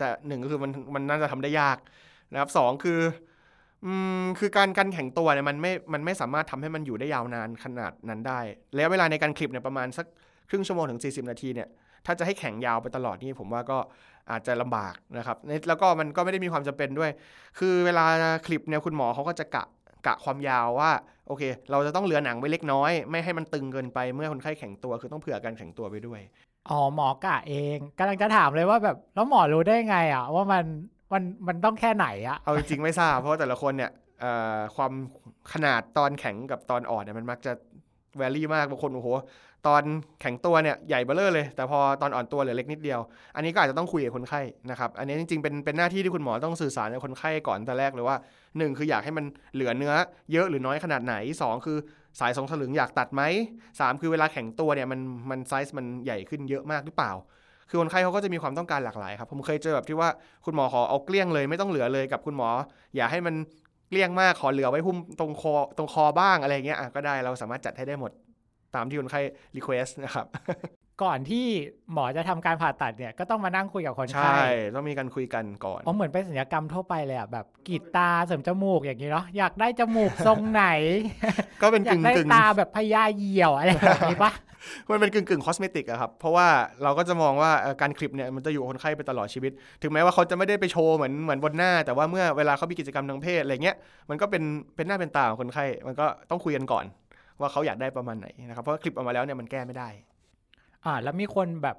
[0.00, 1.76] จะหนึ่งก็คือมันมันน่าจะทำได้ยาก
[2.32, 3.00] นะครับสองคือ
[3.84, 3.92] อื
[4.22, 8.40] มคือการการแข็งตัวเนี่ยมันไม่มันไม่สามารถทำให้มันอยู่ได้ยาวนานขนาดนั้นได้
[8.76, 10.06] แล้วเวลาในการคลิปเนี่ยประมาณสัก
[10.48, 11.68] ครึ่งชั่วโมงถึง 40 นาทีเนี่ย
[12.06, 13.78] ถ้าจะให้แข็งยาวไปตลอดนี่ผมว่าก็
[14.30, 17.10] อาจจะลำบากนะครับในแล้วก็มันก็ไม่ได้มีความจำเป็นด้วย
[17.58, 18.04] คือเวลา
[18.46, 19.64] คลิปเนี่ยคุณหมอเขาก็จะกะ
[20.06, 20.90] กะความยาวว่า
[21.26, 26.20] โอเค เราจะต้องเหลือหนังไว้เล็กน้อย ไม่ให้มันตึงเกินไปเมื่อคนไข้แข็งตัวคือต้องเผื่อการแข็งตัวไปด้วย
[26.70, 30.64] อ๋อหมอกะเองกำลังจะถามเลยว่าแบบแล้วหมอรู้ได้ไงอะว่ามัน
[31.12, 33.90] มันมันต้องแค่ไหนอะเอาจริงๆไม่ทราบเพราะว่าแต่ละคนเนี่ย
[34.20, 34.92] เอ่อความ
[35.52, 37.52] ขนาดตอนแข็งกับตอนอ่อนเนี่ยมันมักจะ
[38.16, 39.08] แวรี่มากบางคนโอ้โห
[39.66, 39.82] ตอน
[40.20, 43.00] แข็งตัวเนี่ยใหญ่เบ้อเร่อเลย แต่พอตอนอ่อนตัวเหลือเล็กนิดเดียว
[43.36, 44.40] อันนี้ก็อาจจะต้องคุยกับคนไข้
[44.70, 48.16] นะครับ อันนี้จริงๆเป็นเป็นหน้าที่ที่คุณหมอต้องสื่อสารกับคนไข้ก่อนแต่แรกเลยว่า
[48.58, 49.94] หนึ่งคืออยากให้มันเหลือเนื้อ
[50.32, 51.78] เยอะหรือน้อยขนาดไหนสองคือ
[52.20, 53.22] สายสองสลึงอยากตัดไหม
[53.80, 55.00] สามคือเวลาแข็งตัวเนี่ยมัน
[55.30, 57.12] มันไซส์มันใหญ่ขึ้นเยอะมากหรือเปล่า
[57.68, 60.08] คือคนไข้เขาก็จะมีความต้องการหลากหลายครับผมเคยเจอแบบที่ว่า
[60.44, 62.48] คุณหมอขอเอาเกลี้ยงเลยไม่ต้องเหลือเลยกับคุณหมอ
[62.96, 63.34] อย่าให้มัน
[63.88, 68.10] เกลี้ยงมากขอเหลือไว้หุ้มตรงคอตรงคอบ้างอะไรเงี้ยก็ได้เราสามารถจัดให้ได้หมด
[68.74, 69.20] ตามที่คนไข้
[69.56, 70.26] request นะครับ
[71.02, 71.46] ก่อนที่
[71.92, 74.42] หมอจะทำการผ่าตัดเนี่ยก็ต้องมานั่งคุยกับคนใช่ไข้
[74.74, 80.64] ต้องมีการคุยกันก่อนอ๋อเหมือนเป็นศัลยกรรมทั่วไปเลยอะแบบกรีดตาเสริมจมูกอย่างนี้เนาะอยากได้จมูกทรงไหน
[81.62, 84.32] ก็เป็นอยากกึ่งได้กึ่งตาแบบพญาเหยี่ยวอะไรแบบนี้ปะ
[84.90, 86.46] มันเป็นกึ่งกึ่ง cosmetic อะครับ เพราะว่า
[86.82, 89.52] เราก็จะมองว่าเอ่อการขลิบเนี่ยมันจะอยู่กับคนไข้ไปตลอดชีวิต
[89.82, 93.76] ถึงแม้ว่าเขาจะไม่ได้ไปโชว์เหมือนเหมือนบนหน้า แต่ว่าเมื่อเวลาเขามีกิจกรรมทางเพศอะไรเงี้ย
[94.10, 94.42] มันก็เป็น
[94.76, 96.84] เป็นหน้าเป็นตาของคนไข้มันก็ต้องคุยกันก่อน
[97.42, 99.88] ว่าเขาอยากได้ประมาณไหนนะครับเพราะว่าขลิบออกมาแล้วเนี่ยมันแก้ไม่ได้
[100.84, 101.76] อ่า แล้วมีคนแบบ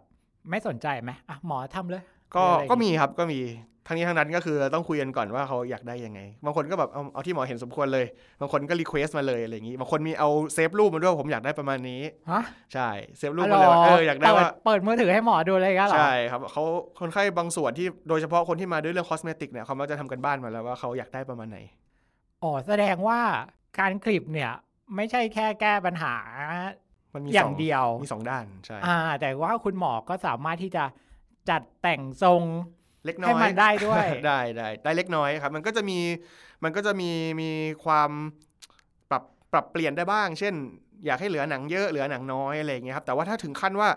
[0.49, 2.03] ไม่สนใจไหมอะหมอทำเลย
[2.35, 3.39] ก็หรืออะไรอย่างงี้ก็มีครับก็มี
[3.87, 8.05] ทั้งนี้ทั้งนั้นก็คือต้องคุยกันก่อนว่าเขาอยากได้ยังไง บางคนก็แบบเอาเอาที่หมอเห็นสมควรเลย
[8.41, 12.01] บางคนก็ request มาเลยอะไรอย่างนี้ บางคนมีเอา save รูปมาด้วยผมอยากได้ประมาณนี้
[12.31, 12.43] ฮะ
[12.73, 16.63] ใช่ save รูปมาเลยว่าเอออยากได้ว่าเปิเปิดมือถือให้หมอดูเลยกันเหรอใช่ครับเขา
[16.99, 21.59] คนไข้บางส่วนที่โดยเฉพาะคนที่มาด้วยเรื่อง cosmetic เนี่ยเขามักจะทำการบ้านมาแล้วว่าเขาอยากได้ประมาณไหน
[22.43, 23.19] อ๋อแสดงว่า
[23.79, 24.51] การคลิปเนี่ย
[24.95, 26.15] ไม่ใช่แค่แก้ปัญหา
[27.13, 30.83] มันมีอย่างสเดียวมีสองด้านใช่อ่า แต่ว่าคุณหมอก็สามารถที่จะ
[31.49, 32.43] จัดแต่งทรง
[33.05, 35.99] เล็กน้ให้อยมันได้ด้วยได้ได้ได้เล็กน้อยครับ มันก็จะมี
[36.63, 37.49] มันก็จะมีมี
[37.85, 38.11] ความ
[39.09, 40.53] ปรับปรับเปลี่ยนได้บ้าง เช่น
[41.05, 43.89] อยากให้เหลือหนังเยอะเหลือหนังน้อยอะไรอย่างเงี้ยครับแต่ว่าถ้าถึงขั้นว่า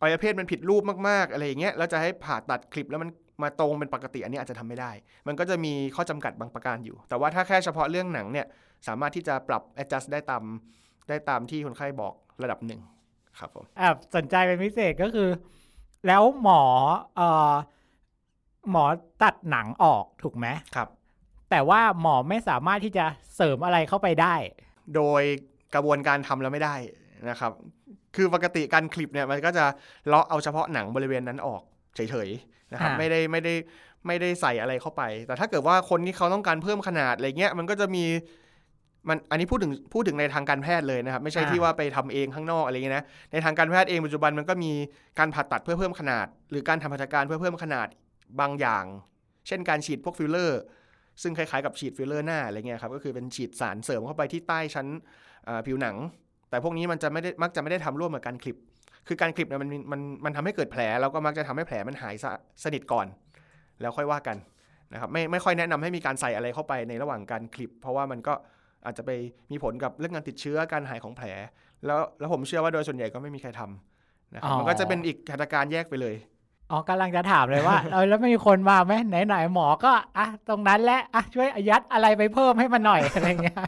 [0.00, 3.10] อวัยวะเพศมันผิดรูปมากๆอะไรอย่างเงี้ยแล้วจะให้ผ่าตัดคลิปแล้วมัน
[3.42, 4.90] มาตรงเป็นปกติอันนี้อาจจะทำไม่ได้
[5.26, 8.46] มันก็จะมีข้อจำกัดบางประการอยู่ แต่ว่าถ้าแค่เฉพาะเรื่องหนังเนี่ย
[8.86, 10.42] สามารถที่จะปรับ adjust ได้ตาม
[11.08, 12.80] ได้ตามที่คนไข้บอกระดับหนึ่ง
[13.38, 15.28] ครับผมแอบสนใจเป็นพิเศษก็คือ
[16.06, 16.62] แล้วหมอ
[17.16, 17.52] เอ่อ
[18.70, 18.84] หมอ
[19.22, 20.46] ตัดหนังออกถูกไหม
[20.76, 20.88] ครับ
[21.50, 23.04] แต่ว่าหมอไม่สามารถที่จะ
[23.36, 24.34] เสริมอะไรเข้าไปได้
[24.94, 25.22] โดย
[25.74, 26.76] กระบวนการทำแล้วไม่ได้
[27.30, 27.52] นะครับ
[28.16, 29.64] คือปกติการคลิปเนี่ยมันก็จะ
[30.06, 31.62] เลาะเอาเฉพาะหนังบริเวณนั้นออก
[32.10, 33.54] เฉยๆนะครับอ่าไม่ได้ไม่ได้
[34.06, 38.04] ไม่ได้ใส่อะไรเข้าไป แต่ถ้าเกิดว่าคนที่เขาต้องการเพิ่มขนาดอะไรเงี้ยมันก็จะมี
[39.08, 44.72] มันอันนี้พูดถึงพูดถึงในทางการแพทย์เลยนะครับ ไม่ใช่ที่ว่าไปทำเองข้างนอกอะไรเงี้ยนะในทางการแพทย์เองปัจจุบันมันก็มี
[45.18, 47.88] การผ่าตัดเพื่อเพิ่มขนาด หรือการทำหัตถการเพื่อเพิ่มขนาด
[48.40, 48.84] บางอย่าง
[49.46, 50.60] เช่นการฉีดพวกฟิลเลอร์
[51.22, 54.86] ซึ่งคล้ายๆกับฉีดฟิลเลอร์หน้าอะไรเงี้ยครับก็คือเป็นฉีดสารเสริมเข้าไปที่ใต้ชั้น
[55.44, 55.96] เอ่อผิวหนัง
[56.50, 58.56] แต่พวกนี้มันจะไม่ได้มักจะไม่ได้ทำร่วมกับการคลิป
[59.08, 62.32] คือการคลิปเนี่ยมันมีมันมันทำให้เกิดแผลแล้วก็มักจะทำให้แผลมันหายสะ
[62.64, 63.06] สนิทก่อน
[63.80, 64.36] แล้วค่อยว่ากัน
[64.92, 68.34] นะครับไม่ไม่ค่อยแนะนำให้มีการใส่อะไรเข้าไปในระหว่างการคลิป เพราะว่ามันก็
[68.84, 69.10] อาจจะไป
[69.50, 71.26] มีผลกับเรื่องการติดเชื้อการหายของแผล
[71.86, 76.14] แล้วแล้วผมเชื่อว่าโดยส่วนใหญ่ก็ไม่มีใครทำนะครับอ๋อมันก็จะเป็นอีกหัตถการแยกไปเลย
[76.70, 83.58] อ๋อกำลังจะถามเลยว่าเออแล้วมีคนมาไหมไหนๆหนหมอก็อะตรงนั้นแหละอะช่วยยัดอะไรไปเพิ่มให้มันหน่อยอะไรเงี้ย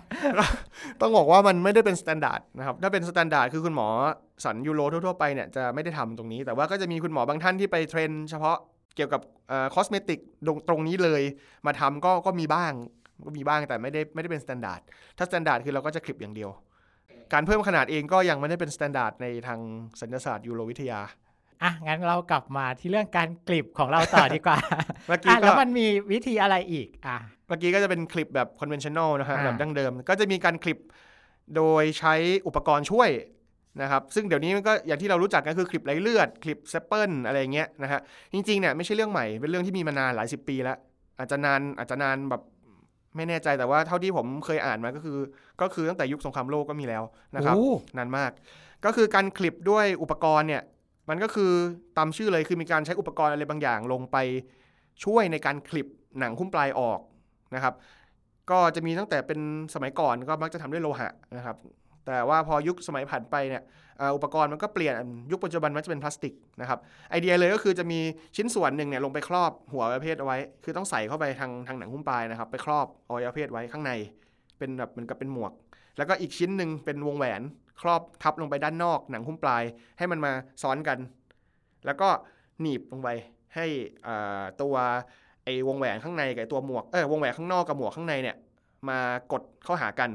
[1.00, 3.88] ต้องบอกว่ามันไม่ได้เป็น standard นะครับถ้าเป็น standard คือคุณหมอ
[4.44, 8.56] ศัลย์ uro ทั่วๆไปเนี่ยจะไม่ได้ทำตรงนี้ แต่ว่าก็จะมีคุณหมอบางท่านที่ไป train เฉพาะ
[8.96, 9.20] เกี่ยวกับ
[9.74, 10.18] cosmetic
[10.68, 11.22] ตรงนี้เลย
[11.66, 12.72] มาทำก็ก็มีบ้าง
[13.26, 14.80] ก็มีบ้างแต่ไม่ได้ไม่ได้เป็น standard
[15.18, 16.50] ถ้า standard คือเราก็จะขลิบอย่างเดียว
[17.32, 19.60] การเพิ่มขนาดเองก็ยังไม่ได้เป็น standard ในทาง
[20.00, 21.00] ศัลยศาสตร์ยูโรวิทยา
[21.62, 24.58] อะงั้นเรากลับมาที่เรื่องการขลิบของเราต่อดีกว่า
[25.08, 30.78] เมื่อกี้อะก็แล้วมันมีวิธีอะไรอีกอะเมื่อกี้ก็จะเป็นขลิบแบบ conventional นะฮะอ่าแบบดั้งเดิม ก็จะมีการขลิบ
[31.56, 32.14] โดยใช้
[32.46, 33.10] อุปกรณ์ช่วย
[33.82, 38.00] นะครับซึ่งเดี๋ยวนี้มันก็อย่างที่เรารู้จักกันคือขลิบไร้เลือด ขลิบ staple อะไรอย่างเงี้ยนะฮะ
[38.32, 40.78] จริงๆเนี่ยไม่ใช่เรื่องใหม่เป็นเรื่องที่มีมานานหลายสิบปีแล้ว
[41.18, 42.42] อาจจะนานอาจจะนานแบบ
[43.16, 45.18] ไม่แน่ใจแต่ว่าเท่าที่ผมเคยอ่านมาก็คือ
[45.60, 47.02] ก็คือตั้งแต่ยุคสงครามโลกก็มีแล้ว
[47.36, 48.30] นะครับโอ้นานมาก
[48.84, 50.62] ก็คือการขลิบด้วยอุปกรณ์เนี่ย
[51.10, 51.52] มันก็คือ
[51.98, 54.16] ตามชื่อเลยคือมีการใช้อุปกรณ์อะไรบางอย่างลงไป
[55.04, 55.86] ช่วยในการคลิป
[56.18, 57.00] หนังหุ้มปลายออก
[57.54, 57.74] นะครับ
[58.50, 59.40] ก็จะมีตั้งแต่เป็น
[59.74, 61.56] สมัยก่อนก็มักจะทำด้วยโลหะนะครับ
[62.06, 63.62] แต่ว่าพอยุคสมัยผ่านไปเนี่ย
[64.16, 64.94] อุปกรณ์มันก็เปลี่ยน
[65.30, 66.78] ยุคปัจจุบันมันจะเป็นพลาสติกนะครับ
[67.10, 68.00] ไอเดียเลยก็คือจะมี
[68.36, 73.92] ชิ้นส่วนหนึ่งเนี่ยลงไปครอบหัวอวัยวะเพศเอาไว้ คือต้องใส่เข้าไปทางทางหนังหุ้มปลายนะครับ ไปครอบอวัยวะเพศไว้ข้างใน
[74.58, 75.52] เป็นแบบเหมือนกับเป็นหมวก
[75.96, 77.42] แล้วก็อีกชิ้นหนึ่งเป็นวงแหวน
[77.80, 79.62] ครอบทับลงไปด้านนอกหนังหุ้มปลาย
[79.98, 80.98] ให้มันมาซ้อนกัน
[81.86, 82.08] แล้วก็
[82.60, 83.08] หนีบลงไป
[83.54, 83.66] ให้
[84.62, 84.74] ตัว
[85.44, 88.36] ไอ้วงแหวนข้างในกับตัวหมวกเออวงแหวนข้างนอกกับหมวกข้างในเนี่ย
[88.88, 88.98] มา
[89.32, 90.10] กดเข้าหากัน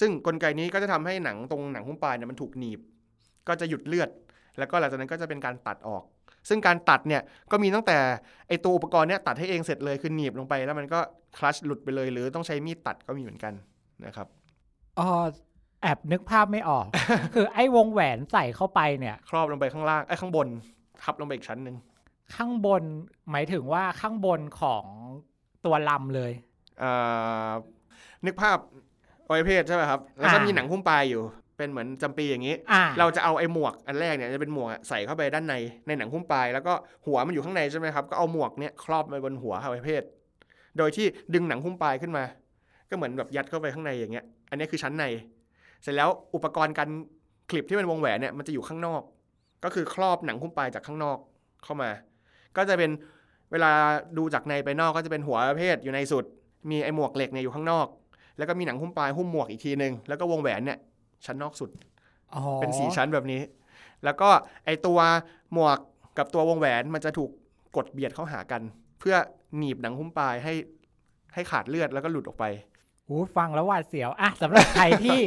[0.00, 2.80] ซึ่งกลไกนี้ก็จะทำให้หนังตรงหนังหุ้มปลายเนี่ยมันถูกหนีบ
[3.48, 4.10] ก็จะหยุดเลือด
[4.58, 6.02] แล้วก็หลังจากนั้นก็จะเป็นการตัดออก
[6.48, 7.98] ซึ่งการตัดเนี่ยก็มีตั้งแต่
[8.48, 11.00] ไอตัวอุปกรณ์เนี่ยตัดให้เองเสร็จเลยคือหนีบลงไปแล้วมันก็
[11.38, 13.54] คลัชหลุดไปเลย หรือต้องใช้มีดตัดก็มีเหมือนกัน
[14.06, 14.26] นะครับ
[14.98, 15.08] อ๋อ
[15.82, 16.86] แอบนึกภาพไม่ออก
[17.34, 20.48] คือไอ้วงแหวนใส่เข้าไปเนี่ย ครอบลงไปข้างล่างไอ้ยข้างบน
[21.02, 21.76] ทับลงไปอีกชั้นหนึ่ง
[22.34, 22.82] ข้างบน
[23.30, 24.84] หมายถึงว่าข้างบนของ
[25.64, 26.32] ตัวลำเลย
[26.82, 27.50] อ่า
[28.26, 28.58] นึกภาพ
[29.28, 31.22] อวัยวะเพศใช่ไหมครับ แล้วก็อ่ามีมีหนังหุ้มปลายอยู่
[31.56, 35.54] เป็นเหมือนจำปีอย่างนี้อ่าเราจะเอาไอ้หมวกอันแรกเนี่ยจะเป็นหมวกอะใส่เข้าไปด้านใน
[35.86, 36.72] ในหนังหุ้มปลาย แล้วก็
[37.06, 40.02] หัวมันอยู่ข้างในใช่ไหมครับ ก็เอาหมวกเนี่ยครอบไปบนหัวอวัยวะเพศ
[40.78, 42.24] โดยที่ดึงหนังหุ้มปลายขึ้นมา
[42.90, 46.88] ก็เหมือนแบบยัดเข้าไปข้างในอย่างเงี้ย อันนี้คือชั้นในเสร็จแล้วอุปกรณ์การ
[47.50, 49.02] คลิปที่เป็นวงแหวนเนี่ยมันจะอยู่ข้างนอก
[49.64, 51.18] ก็คือครอบหนังหุ้มปลายจากข้างนอก
[51.64, 51.90] เข้ามา
[52.56, 52.90] ก็จะเป็น
[53.52, 53.72] เวลา
[54.18, 56.24] ดูจากในไปนอกก็จะเป็นหัวประเภทอยู่ในสุด
[56.70, 57.86] มีไอ้หมวกเหล็กเนี่ยอยู่ข้างนอก
[58.38, 60.78] แล้วก็มีหนังหุ้มปลายหุ้มหมวกอีกทีหนึ่งแล้วก็วงแหวนเนี่ย
[61.26, 61.70] ชั้นนอกสุด
[62.60, 63.40] เป็นสีชั้นแบบนี้
[64.04, 64.28] แล้วก็
[64.64, 64.98] ไอตัว
[65.52, 65.78] หมวก
[66.18, 67.30] กับตัววงแหวนมันจะถูก
[67.76, 68.62] กดเบียดเข้าหากัน
[69.00, 69.16] เพื่อ
[69.58, 70.54] หนีบหนังหุ้มปลายให้
[71.34, 72.44] ให้ขาดเลือดแล้วก็หลุดออกไป
[73.08, 75.20] หูฟังแล้วหวาดเสียวอะสำหรับใครที่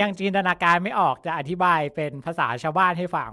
[0.00, 3.30] ยังจินตนาการไม่ออกจะอธิบายเป็นภาษาชาวบ้านให้ฟัง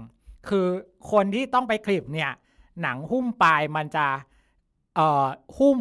[0.48, 0.66] คือ
[1.12, 2.32] คนที่ต้องไปคลิปเนี่ย
[2.82, 4.06] หนังหุ้มปลายมันจะ
[4.96, 5.26] เอ่อ
[5.58, 5.78] หุ้ม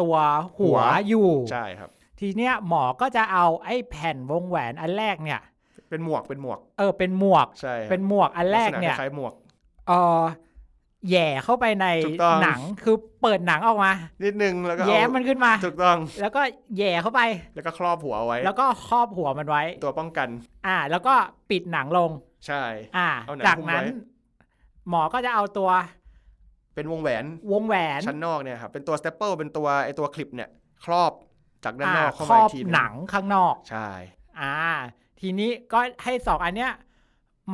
[0.00, 0.16] ตัว
[0.58, 5.40] หัวหัวอยู่ใช่ครับ ทีเนี้ยหมอก็จะเอาไอ้แผ่นวงแหวนอันแรกเนี่ย
[5.90, 9.32] เป็นหมวกเป็นหมวก เออเป็นหมวกใช่ครับเป็นหมวกอันแรกเนี่ยลัษณะคล้ายๆหมวก
[9.88, 10.22] เออ
[11.10, 13.92] แหย่เข้าไปในถูกต้องหนังคือเปิดหนังออกมา
[14.24, 16.40] นิดนึงแล้วก็เอาแย้มมันขึ้นมาถูกต้อง แล้วก็
[16.76, 17.20] แหย่เข้าไป
[17.54, 20.28] แล้วก็ครอบหัวเอาไว้ แล้วก็ครอบหัวมันไว้ ตัวป้องกัน
[20.66, 21.14] อ่า แล้วก็
[21.50, 22.10] ปิดหนังลง
[22.46, 22.62] ใช่
[22.96, 23.94] อ่าเอาหนังจากหุ้มนั้นไว้
[24.88, 25.70] หมอก็จะเอาตัว
[26.74, 30.50] เป็นวงแหวน วงแหวนชั้นนอกเนี่ยครับเป็นตัวสเตปเปิลเป็นตัวไอตัวคลิปเนี่ย
[30.84, 31.12] ครอบ
[31.64, 33.88] จากด้านนอกเข้าครมาออีบกทีหนังข้างนอกใช่
[34.40, 34.56] อ่า
[35.20, 36.72] ทีนี้ก็ให้สองอันเนี้ย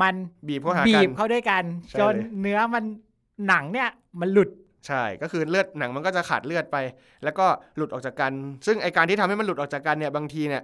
[0.00, 0.14] มัน
[0.48, 2.84] บีบเข้าหาบีกันบเข้าด้วยกันใช่จนเลยเนื้อมัน
[3.48, 3.88] หนังเนี่ย
[4.20, 4.50] มันหลุด
[4.86, 6.76] ใช่ ก็คือเลือดหนังมันก็จะขาดเลือดไป
[7.24, 8.32] แล้วก็หลุดออกจากกัน
[8.66, 10.62] ซึ่งไอการที่ทำให้มันหลุดออกจากกันเนี่ยบางทีเนี่ย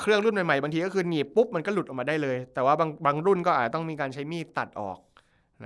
[0.00, 4.98] เครื่องรุ่นใหม่ๆบางทีก็คือหนีบปุ๊บมันก็หลุดออกมาได้เลย แต่ว่าบางบางรุ่นก็อาจจะต้องมีการใช้มีดตัดออก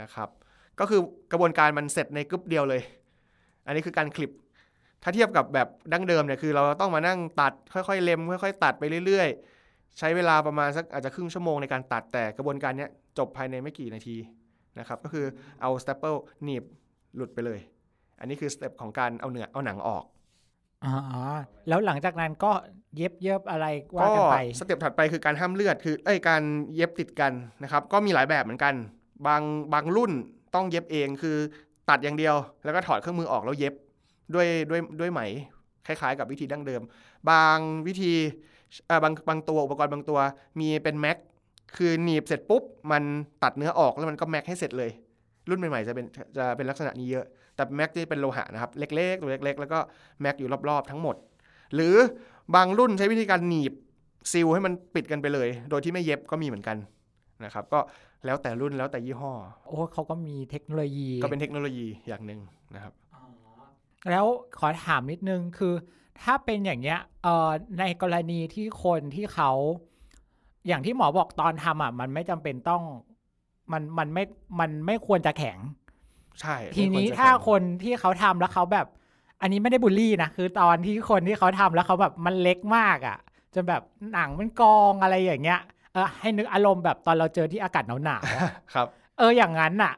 [0.01, 0.29] นะครับ
[0.81, 1.01] ก็คือ
[1.33, 2.81] กระบวนการมันเสร็จในกึ๊บเดียวเลย
[3.67, 4.31] อันนี้คือการขลิบ
[5.03, 9.29] ถ้าเทียบกับแบบดั้งเดิมเนี่ยคือเราต้องมานั่งตัดค่อยๆเล็มค่อยๆ ตัดไปเรื่อย
[9.65, 14.17] ๆ ใช้เวลาประมาณสักอาจจะครึ่งชั่วโมงในการตัดแต่กระบวนการเนี้ยจบภายในไม่กี่นาที
[14.79, 15.27] นะครับก็คือ
[15.61, 16.15] เอา staple
[16.45, 16.65] หนีบ
[17.17, 17.61] หลุดไปเลย
[18.21, 20.05] อันนี้คือ step ของการเอาเนื้อเอาหนังออก
[20.85, 20.95] อ๋อ
[21.69, 22.53] แล้วหลังจากนั้นก็
[22.97, 26.43] เย็บเย็บอะไรว่าก็กันไป step ถัดไปคือการห้ามเลือดคือเอ้ยการ
[26.75, 27.33] เย็บติดกัน
[27.63, 28.75] นะครับ ก็มีหลายแบบเหมือนกัน
[29.27, 30.13] บางบางรุ่น
[30.55, 31.37] ต้องเย็บเองคือ
[31.91, 33.75] ตัดอย่างเดียว แล้วก็ถอดเครื่องมือออกแล้วเย็บ
[34.35, 35.21] ด้วยด้วยด้วยไหม
[35.87, 36.83] คล้ายๆ กับวิธีดั้งเดิม
[37.31, 38.13] บางวิธี
[38.87, 40.21] เอ่อบางบางตัวอุปกรณ์บางตัว
[40.61, 41.17] มีเป็นแม็ก
[41.77, 43.03] คือหนีบเสร็จปุ๊บมัน
[43.43, 44.91] ตัดเนื้อออกแล้วมันก็แม็กให้เสร็จเลย
[45.49, 47.25] รุ่นใหม่ๆจะเป็นจะเป็นลักษณะนี้เยอะ
[47.57, 49.79] แต่แม็กที่เป็นโลหะนะครับ เล็กๆตัวเล็กๆ แล้วก็
[50.21, 51.17] แม็กอยู่รอบๆทั้งหมด
[51.75, 51.95] หรือ
[52.55, 53.73] บางรุ่นใช้วิธีการหนีบ
[54.33, 56.77] ซีลให้มันปิดกันไปเลย โดยที่ไม่เย็บก็มีเหมือนกัน
[57.45, 57.81] นะครับก็
[58.25, 59.33] แล้วแต่รุ่นแล้วแต่ยี่ห้อ
[59.67, 62.41] โอ้เขาก็มีเทคโนโลยี ก็เป็นเทคโนโลยีอย่างหนึ่ง
[62.75, 62.93] นะครับ
[64.11, 64.27] แล้ว
[64.59, 65.75] ขอถามนิดนึงคือ
[66.23, 67.51] ถ้าเป็นอย่างเงี้ยเอ่อ
[67.81, 69.51] ในกรณีที่คนที่เขา
[70.67, 72.83] อย่างที่หมอบอกตอนทำอะ มันไม่จำเป็นต้อง
[73.73, 74.25] มันมันไม่
[74.61, 75.59] มันไม่ควรจะแข็ง
[76.41, 78.87] ใช่ ทีนี้ไม่ควรจะถ้าแข่งคนที่เขาทำแล้วเขาแบบ
[79.41, 83.19] อันนี้ไม่ได้บูลลี่นะคือตอนที่คนที่เขาทำแล้วเขาแบบมันเล็กมากอะ่ะ
[83.55, 85.61] จนแบบหนังมันกองอะไรอย่างเงี้ย
[85.93, 88.87] เออให้นึกอารมณ์แบบตอนเราเจอที่อากาศหนาวๆอะครับ
[89.19, 89.93] เอออย่างนั้นน่ะ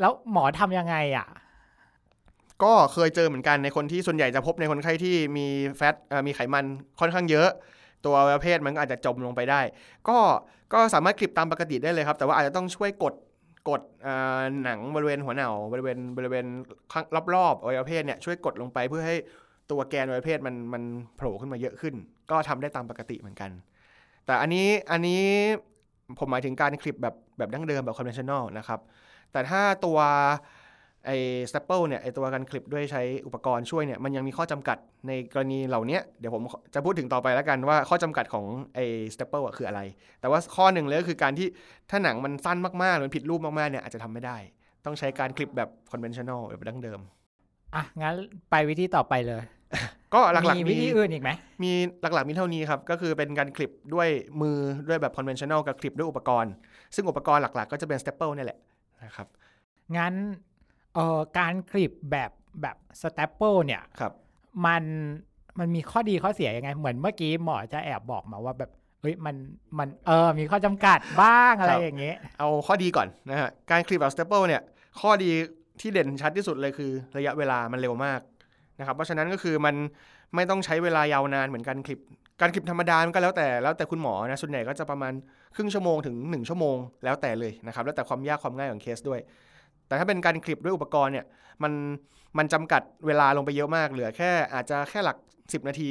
[0.00, 1.26] แล้วหมอทำยังไงอะ
[2.62, 5.46] ก็เคยเจอเหมือนกันในคนที่ส่วนใหญ่จะพบในคนไข้ที่มี
[5.76, 6.64] แฟตเอ่อมีไขมัน
[7.00, 7.48] ค่อนข้างเยอะ
[8.04, 9.60] ตัวอวัยวะเพศมันก็อาจจะจมลงไปได้
[10.08, 10.18] ก็
[10.72, 13.14] ก็สามารถคลิปตามปกติได้เลยครับ แต่ว่าอาจจะต้องช่วยกด
[13.68, 13.82] กด
[14.64, 16.46] หนังบริเวณหัวเหน่าบริเวณบริเวณ
[17.34, 19.16] รอบๆอวัยวะเพศเนี่ยช่วยกดลงไปเพื่อให้
[19.70, 20.82] ตัวแกนอวัยวะเพศมันมัน
[21.16, 21.94] โผล่ขึ้นมาเยอะขึ้น
[22.30, 23.50] ก็ทำได้ตามปกติเหมือนกัน
[24.26, 25.22] แต่อันนี้อันนี้
[26.18, 28.80] ผมหมายถึงการคลิปแบบแบบดั้งเดิมแบบ conventional นะครับ
[29.32, 29.98] แต่ถ้าตัว
[31.06, 31.16] ไอ้
[31.50, 36.42] staple เนี่ยไอ้ตัวการคลิปด้วยใช้อุปกรณ์ช่วยเนี่ยมันยังมีข้อจำกัดในกรณีเหล่านี้เดี๋ยวผม
[36.74, 38.84] จะพูดถึงต่อไปแล้วกันว่าข้อจำกัดของไอ้
[39.14, 39.80] staple อะคืออะไร
[40.20, 41.46] แต่ว่าข้อหนึ่งเลยก็คือการที่
[41.90, 44.36] ถ้าหนังมันสั้นมากๆหรือมันผิดรูปมากๆเนี่ยอาจจะทำไม่ได้
[44.84, 47.00] ต้องใช้การคลิปแบบ conventional แบบดั้งเดิม
[47.74, 48.14] อะงั้น
[48.50, 49.42] ไปวิธีต่อไปเลย
[50.14, 51.30] ก็หลักมีๆวิมีธีอื่นอีกไหม
[51.62, 54.08] มีหลักๆมีเท่านี้ครับ ก็คือเป็นการคลิปด้วย
[54.40, 54.56] มือ
[54.88, 56.52] ด้วยแบบ conventional กับคลิปด้วยอุปกรณ์
[56.94, 58.58] ซึ่งอุปกรณ์หลักๆ ก็จะเป็น staple เนี่ยแหละ
[59.04, 59.26] นะครับ
[59.96, 60.14] งั้น
[60.94, 62.30] เอ่อการคลิปแบบ
[62.62, 64.12] แบบสเตปเปิลเนี่ยครับ
[64.66, 64.82] มัน
[65.58, 69.36] มันมีข้อดีข้อเสียยังไง เหมือนเมื่อกี้หมอจะแอบบอกมาว่าแบบเฮ้ยมัน
[69.78, 74.62] มันเออมีข้อจำกัดบ้างอะไรอย่างเงี้ยเอาข้อดีก่อนนะฮะการคลิปแบบ staple เนี่ย
[75.00, 75.30] ข้อดี
[75.80, 78.20] ที่เด่นชัดที่สุดเลยคือ ระยะเวลามันเร็วมาก
[78.78, 79.74] นะครับเพราะฉะนั้นก็คือมัน
[80.34, 82.00] ไม่ต้องใช้เวลายาวนานเหมือนการคลิป
[82.40, 85.12] การคลิปธรรมดามันก็แล้วแต่แล้วแต่คุณหมอนะส่วนใหญ่ก็จะประมาณ
[85.56, 89.20] ครึ่งชั่วโมงถึง 1 ชั่วโมง แล้วแต่เลยนะครับแล้วแต่ความยากความง่ายของเคสด้วย
[89.92, 91.26] แต่ถ้าเป็นการคลิปด้วยอุปกรณ์เนี่ย
[91.62, 91.72] มัน
[92.38, 95.90] มันจำกัดเวลาลงไปเยอะมาก เหลือแค่อาจจะแค่หลัก 10 นาที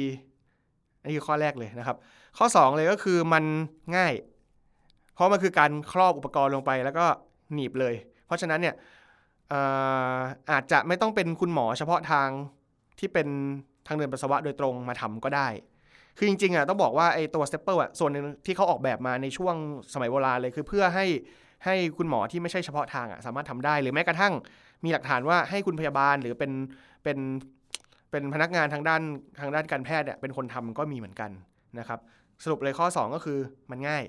[1.02, 1.96] นนี้คือข้อแรกเลยนะครับ
[2.38, 3.44] ข้อ 2 เลยก็คือมัน
[3.96, 4.12] ง่าย
[5.14, 7.04] เพราะมันคือการครอบอุปกรณ์ลงไปแล้วก็
[7.54, 7.94] หนีบเลย
[8.26, 8.74] เพราะฉะนั้นเนี่ย
[9.48, 9.60] เอ่
[10.50, 12.28] อาจจะไม่ต้องเป็นคุณหมอเฉพาะทาง
[12.98, 13.28] ที่เป็น
[13.86, 15.48] ทางเดินปัสสาวะโดยตรงมาทำก็ได้
[16.18, 19.54] คือจริงๆอะต้องบอกว่าไอ้ตัว stepper อะส่วนหนึ่งที่เขาออกแบบมาในช่วง
[19.94, 21.06] สมัยโบราณเลยคือเพื่อให้
[21.64, 24.32] ให้คุณหมอที่ไม่ใช่เฉพาะทางอะสามารถทำได้หรือแม้กระทั่ง
[24.84, 26.52] มีหลักฐานว่าให้คุณพยาบาลหรือเป็น
[27.04, 27.18] เป็น
[28.10, 29.02] เป็นพนักงานทางด้าน
[29.40, 31.30] ทางด้านการแพทย์เนี่ยเป็นคนทำก็มีเหมือนกัน
[31.78, 32.00] นะครับ
[32.44, 33.38] สรุปเลยข้อ 2 ก็คือ
[33.70, 34.04] มันง่าย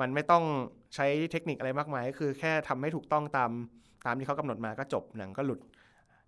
[0.00, 0.44] มันไม่ต้อง
[0.94, 3.50] ใช้เทคนิคอะไรมากมาย ก็คือแค่ทำให้ถูกต้องตาม
[4.06, 5.60] ตามที่เขากำหนดมาก็จบหนังก็หลุด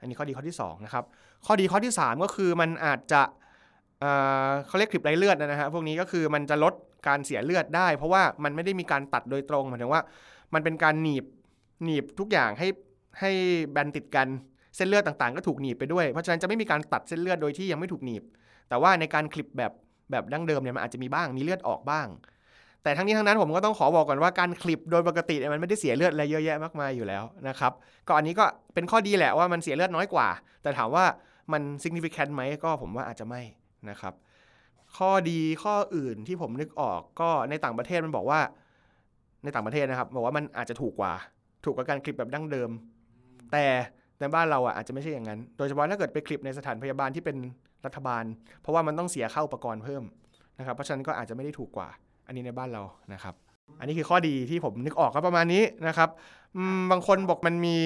[0.00, 1.04] อันนี้ข้อดีข้อที่2นะครับ
[1.46, 3.22] ข้อดีข้อที่ 3 ก็คือมันอาจจะ
[4.00, 4.12] เอ่
[4.46, 6.74] อเขาเรียกคลิปไรเลือดนะฮะพวกนี้ก็คือมันจะลด
[7.08, 10.02] การเสียเลือดได้ เพราะว่ามันไม่ได้มีการตัดโดยตรงหมายถึงว่า
[10.54, 11.24] มันเป็นการหนีบ
[11.84, 12.68] หนีบทุกอย่างให้
[13.20, 13.30] ให้
[13.72, 14.28] แบนติดกัน
[14.76, 18.22] เส้นเลือดต่างๆ ก็ถูกหนีบไปด้วย เพราะฉะนั้นจะไม่มีการตัดเส้นเลือดโดยที่ยังไม่ถูกหนีบ
[18.68, 19.72] แต่ว่าในการคลิปแบบ
[20.10, 22.06] แบบดั้งเดิมเนี่ยมันอาจจะมีบ้างมีเลือดออกบ้าง
[22.82, 27.72] แต่ทั้งนี้ทั้งนั้นผมก็ต้องขอบอกก่อนว่าการคลิปโดยปกติเนี่ยมันไม่ได้เสียเลือดอะไรเยอะแยะมากมายอยู่แล้วนะครับ
[28.08, 30.28] ก็อันนี้ก็เป็นข้อดีแหละว่ามันเสียเลือดน้อยกว่า
[30.62, 31.04] แต่ถามว่า
[31.52, 33.42] มัน significant ไหมก็ผมว่าอาจจะไม่
[33.90, 34.14] นะครับ
[34.96, 38.40] ข้อดีข้ออื่นที่ผมนึกออกก็ในต่างประเทศมันบอกว่า
[39.46, 41.12] ในต่างประเทศนะครับบอกว่ามันอาจจะถูกกว่า
[41.64, 42.70] ถูกกว่าการคลิปแบบดั้งเดิม
[43.52, 43.64] แต่
[44.20, 47.36] ในบ้านเราอะอาจจะไม่ใช่อย่างนั้น โดยเฉพาะถ้าเกิดไปคลิปในสถานพยาบาลที่เป็น
[47.86, 48.24] รัฐบาล
[48.60, 50.02] เพราะว่ามันต้องเสียค่าอุปกรณ์เพิ่ม
[50.58, 51.88] นะครับ เพราะฉะนั้นก็อาจจะไม่ได้ถูกกว่า
[52.26, 52.82] อันนี้ในบ้านเรา
[53.12, 53.34] นะครับ
[53.78, 56.08] อันนี้คือข้อดีที่ผมนึกออกก็ประมาณนี้นะครับ
[56.56, 57.76] อืมบางคนบอกมันมี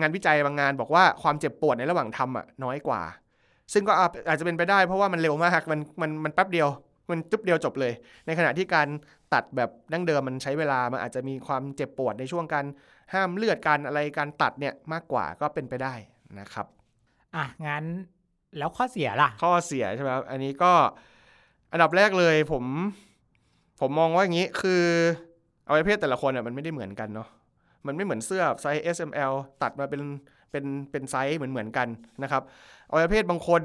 [0.00, 3.02] งานวิจัยบางงาน บอกว่าความเจ็บปวดในระหว่างทำอะน้อยกว่า
[3.72, 6.68] ซึ่งก็อาจอาจจะเป็นไปได้เพราะว่ามันเร็วมากมันมันมันแป๊บเดียว
[7.10, 7.92] มันจุ๊บเดียวจบเลย
[8.26, 8.88] ในขณะที่การ
[9.34, 12.66] ตัดแบบดั้งเดิมมันใช้เวลา มันอาจจะมีความเจ็บปวดในช่วงการ
[13.12, 15.94] ห้ามเลือดการอะไรการตัดเนี่ยมากกว่าก็เป็นไปได้
[16.40, 16.66] นะครับ
[17.34, 17.84] อะงั้น
[18.58, 20.72] แล้วข้อเสียล่ะ ข้อเสียใช่ไหมครับอันนี้ก็
[21.72, 22.64] อันดับแรกเลยผม
[23.80, 24.82] ผมมองว่าอย่างนี้คือ
[25.66, 27.28] อวัยวะเพศแต่ละคนอะมันไม่ได้เหมือนกันเนาะ
[27.86, 30.02] มันไม่เหมือนเสื้อไซส์ S M L ตัดมาเป็น
[30.50, 31.88] เป็นเป็นไซส์เหมือนเหมือนกัน
[32.22, 32.42] นะครับ
[32.90, 33.62] อวัยวะเพศบางคน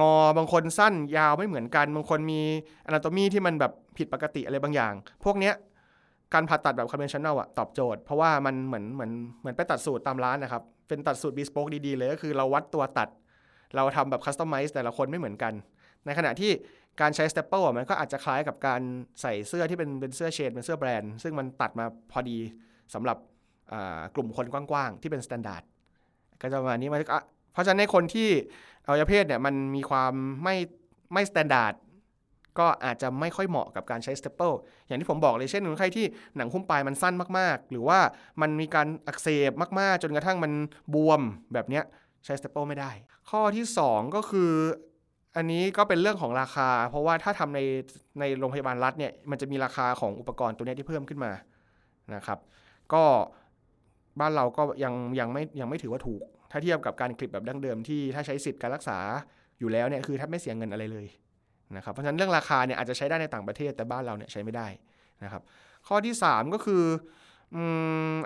[0.00, 2.40] งอบางคนสั้นยาวไม่เหมือนกัน บางคนมี
[2.86, 4.92] อนาโตมีที่มันแบบผิดปกติอะไรบางอย่าง
[5.24, 5.54] พวกเนี้ย
[6.34, 13.08] การผ่าตัดแบบ conventional อะตอบโจทย์ เพราะว่ามันเหมือนเหมือนเหมือนไปตัดสูตรตามร้านนะครับ เป็นตัดสูตร bespoke ดีๆ เลยก็คือเราวัดตัวตัด
[13.76, 15.52] เราทำแบบ customize แต่ละคนไม่เหมือนกัน
[16.06, 16.50] ในขณะที่
[17.00, 18.80] การใช้ staple อะมันก็อาจจะคล้ายกับการ
[19.20, 22.38] ใส่เสื้อที่เป็นเป็นเสื้อเชนเป็นเสื้อแบรนด์ ซึ่งมันตัดมาพอดี
[22.94, 23.18] สำหรับ
[24.14, 25.62] กลุ่มคนกว้างๆ ที่เป็น standard
[26.40, 27.18] ก็จะประมาณนี้มันก็
[27.56, 28.28] เพราะฉะนั้นในคนที่
[28.86, 30.56] อวัยวะเพศเนี่ยมันมีความไม่
[31.12, 31.74] ไม่ standard
[32.58, 34.54] ก็อาจจะไม่ค่อยเหมาะกับการใช้ staple
[34.86, 37.98] อย่างที่ผมบอกเลยเช่นคนไข้ที่หนังหุ้มปลายมันสั้นมากๆ หรือว่า
[38.40, 40.52] มันมีการอักเสบมากๆ จนกระทั่งมัน
[40.94, 41.20] บวม
[41.52, 41.84] แบบเนี้ย
[42.24, 42.90] ใช้ staple ไม่ได้
[43.30, 44.50] ข้อที่ 2 ก็คือ
[45.36, 47.60] อันนี้ก็เป็นเรื่องของราคา เพราะว่าถ้าทำใน
[48.20, 51.32] ในโรงพยาบาลรัฐเนี่ยมันจะมีราคาของอุปกรณ์ตัวเนี้ยที่เพิ่มขึ้นมา
[52.14, 52.38] นะครับ
[52.92, 53.04] ก็
[54.20, 56.22] บ้านเราก็ยังยังไม่ยังไม่ถือว่าถูก
[56.56, 58.98] ถ้าเทียบกับการคลิปแบบดั้งเดิมที่ถ้าใช้สิทธิ์การรักษา
[59.58, 61.06] อยู่แล้วเนี่ยคือแทบไม่เสียเงินอะไรเลย
[61.76, 64.66] นะครับเพราะฉะนั้นเรื่องราคาเนี่ยอาจจะใช้ได้ในต่างประเทศแต่บ้านเราเนี่ยใช้ไม่ได้
[65.24, 65.42] นะครับ
[65.88, 66.84] ข้อที่ 3 ก็คือ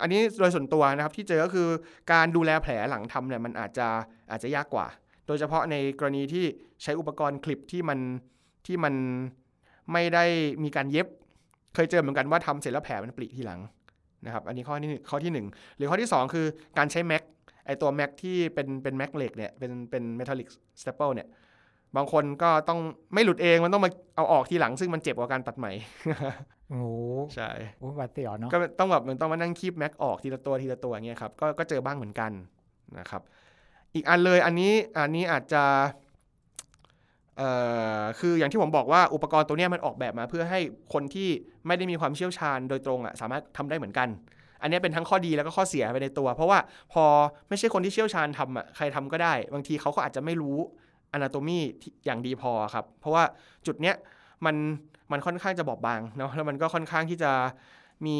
[0.03, 1.69] อันนี้โดยส่วนตัวนะครับที่เจอก็คือ
[2.13, 3.89] การดูแลแผลหลังทำเนี่ยมันอาจจะ
[4.31, 4.87] อาจจะยากกว่า
[5.27, 6.45] โดยเฉพาะในกรณีที่
[6.83, 7.99] ใช้อุปกรณ์ขลิบที่มัน
[8.67, 8.95] ที่มัน
[9.93, 10.25] ไม่ได้
[10.63, 11.07] มีการเย็บ
[11.75, 13.61] เคยเจอเหมือนกันว่าทำเสร็จแล้วแผลมันปริทีหลัง
[14.27, 16.47] นะครับอันนี้ข้อที่หนึ่งข้อที่หนึ่งหรือข้อที่สองคือ
[16.79, 17.23] การใช้แม็ก
[17.67, 20.49] ไอตัวแม็กที่เป็นเป็นแม็กเหล็กเนี่ยเป็นเป็น metallic
[20.81, 21.29] staple เนี่ย
[21.97, 22.81] บางคนก็ต้อง
[23.15, 25.73] ไม่หลุดเองมันต้องมาเอาออกทีหลังซึ่งมันเจ็บกว่าการตัดใหม่
[26.69, 26.87] โอ้โห
[27.35, 32.31] ใช่โอ้หวาดเสียวเนาะก็ต้องแบบมันต้องมานั่งคีบแม็กออกทีละตัวทีละตัวอย่างเงี้ยครับก็ก็เจอบ้างเหมือนกัน
[32.99, 33.23] นะครับ
[33.95, 35.65] อีกอันเลยอันนี้อันนี้อาจจะ
[37.39, 37.51] เอ่
[38.01, 40.61] อคืออย่างที่ผมบอกว่าอุปกรณ์ตัวเนี้ยมันออกแบบมาเพื่อให้
[40.93, 41.29] คนที่
[41.67, 44.09] ไม่ได้มีความเชี่ยวชาญโดยตรงอะสามารถทำได้เหมือนกัน
[44.63, 46.59] อันนี้เป็นทั้งข้อดีแล้วก็ข้อเสียไปในตัว เพราะว่า
[46.93, 47.05] พอ
[47.49, 50.57] ไม่ใช่คนที่เชี่ยวชาญทำอะใครทำก็ได้ บางทีเขาก็อาจจะไม่รู้
[51.17, 53.25] anatomy ที่อย่างดีพอครับ เพราะว่า
[53.67, 53.97] จุดเนี้ย
[54.45, 54.57] มัน
[55.13, 57.33] มันค่อนข้างจะบอบบางเนาะแล้วมันก็ค่อนข้างที่จะ
[58.07, 58.19] มี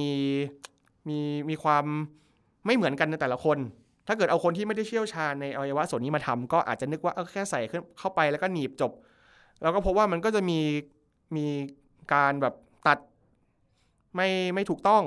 [1.09, 1.85] มีมีความ
[2.67, 3.59] ไม่เหมือนกันในแต่ละคน
[4.07, 7.61] ถ้าเกิดเอาคนที่ไม่ได้เชี่ยวชาญในอวัยวะส่วนนี้มาทำก็อาจจะนึกว่าเออแค่ใส่
[7.99, 8.93] เข้าไปแล้วก็หนีบจบ
[9.63, 10.61] แล้วก็พบว่ามันก็จะมี
[11.37, 11.47] มี
[12.15, 12.55] การแบบ
[12.87, 12.99] ตัด
[14.17, 15.03] ไม่ไม่ถูกต้อง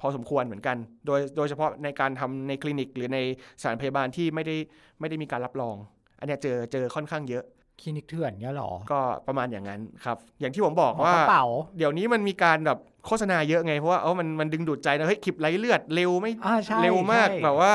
[0.00, 3.18] พอสมควรเหมือนกัน โดยโดยเฉพาะในการทำในคลินิก หรือใน
[3.60, 4.56] สถานพยาบาลที่ไม่ได้
[5.00, 5.76] ไม่ได้มีการรับรอง
[6.20, 7.44] อันเนี้ยเจอเจอค่อนข้างเยอะ
[7.80, 11.44] คลินิกเถื่อนเงี้ยเหรอ ก็ประมาณอย่างนั้นครับ อย่างที่ผมบอกหมอว่ากระเป๋า
[11.78, 17.72] เดี๋ยวนี้มันมีการแบบโฆษณาเยอะไง เพราะว่าเออมันมันดึงดูดใจนะ เฮ้ยคลิปไร้เลือดเร็วไม่อ่าใช่เร็วมากใช่แบบว่า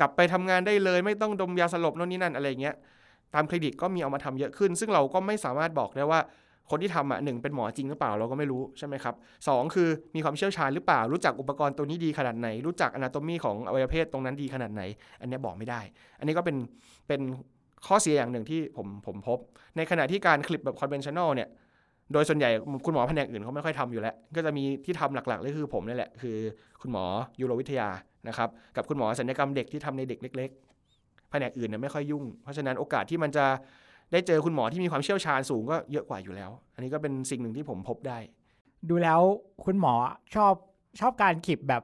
[0.00, 2.76] กลับไปทำงานได้เลย ไม่ต้องดมยาสลบโน่นนี่นั่นอะไรเงี้ย
[3.34, 6.20] ตามคลินิกก็มีเอามาทำเยอะขึ้น ซึ่งเราก็ไม่สามารถบอกได้ว่า
[6.70, 9.14] คนที่ทำอะหนึ่งเป็นหมอจริงหรือเปล่าเราก็ไม่รู้ใช่ไหมครับ
[9.48, 14.82] สองคือมีความเชี่ยวชาญหรือเปล่า รู้จักอุปกรณ์ตัวนี้ดีขนาดไหน รู้จักอนาโตมีของอวัยวะเพศตรงนั้นดีขนาดไหน
[15.20, 15.80] อันนี้บอกไม่ได้
[16.18, 16.56] อันนี้ก็เป็น
[17.08, 17.20] เป็น
[17.86, 19.38] ข้อเสียอย่างหนึ่งที่ผมผมพบ
[19.76, 21.48] ในขณะที่การคลิปแบบ conventional เนี่ย
[22.12, 22.50] โดยส่วนใหญ่
[22.86, 26.36] คุณหมอแผนกอื่นเขาไม่ค่อยทำอยู่แล้ว ก็จะมีที่ทำหลักๆเลยคือผมนี่แหละ คือ
[26.80, 27.04] คุณหมอ
[27.40, 27.88] ยูโรวิทยา
[28.28, 30.50] นะครับกับคุณหมอศัลยกรรมเด็กที่ทำในเด็กเล็ก
[30.90, 33.46] ๆ แผนกอื่นเนี่ยไม่ค่อยยุ่ง เพราะฉะนั้นโอกาสที่มันจะ
[34.12, 38.18] ได้เจอคุณหมอที่มีความเชี่ยวชาญสูงก็เยอะกว่าอยู่แล้ว อันนี้ก็เป็นสิ่งหนึ่งที่ผมพบได้
[38.88, 39.20] ดูแล้ว
[39.64, 39.94] คุณหมอ
[40.34, 40.54] ชอบ
[41.00, 41.82] ชอบการคลิปแบบ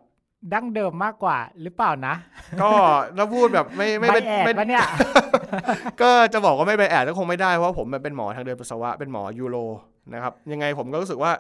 [0.55, 2.15] ดั้งเดิมมากกว่าหรือเปล่านะ
[2.63, 2.71] ก็
[3.17, 4.85] ถ้าพูดแบบไม่ไม่ใบเป็นแอดไม่ปะเนี่ย
[6.03, 9.57] ก็จะบอกว่าไม่ไปแอดก็คงไม่ได้เพราะว่าผมมันเป็นหมอทางเดินปัสสาวะเป็นหมอยูโร
[10.15, 11.33] นะครับยังไงผมก็รู้สึกว่า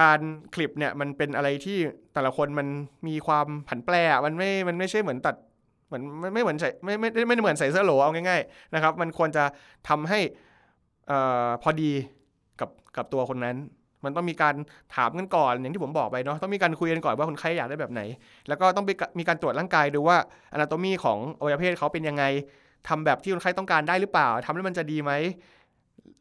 [0.00, 0.20] การ
[0.54, 1.78] คลิปเนี่ยมันเป็นอะไรที่
[2.14, 2.66] แต่ละคนมัน
[3.08, 5.34] มีความผันแปรอะมันไม่มันไม่ใช่เหมือนตัด
[5.86, 9.44] เหมือนไม่ไม่เหมือนใส่ไม่ไม่ไม่เหมือนใส่เสื้อโหลเอาง่ายๆนะครับ มันควรจะ
[9.88, 10.20] ทำให้
[11.10, 11.18] อ่
[11.62, 11.92] พอดี
[12.60, 13.56] กับกับตัวคนนั้น
[14.04, 14.54] มันต้องมีการ
[14.94, 18.02] ถามกันก่อนอย่างที่ผมบอกไปเนาะต้องมีการคุยกันก่อนว่าคนไข้อยากได้แบบไหน
[18.48, 18.84] แล้วก็ต้อง
[19.18, 20.16] มีการตรวจร่างกายดูว่า
[20.52, 22.24] อนาโตมีของอวัยวะเพศเขาเป็นยังไง
[22.88, 25.12] ทำแบบที่คนไข้ต้องการได้หรือเปล่าทำแล้วมันจะดีไหม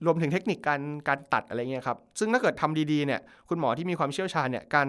[0.05, 4.87] รวมถึงเทคนิคการการตัดอะไรเงี้ยครับ ซึ่งถ้าเกิดทำดีๆเนี่ย คุณหมอที่มีความเชี่ยวชาญเนี่ย การ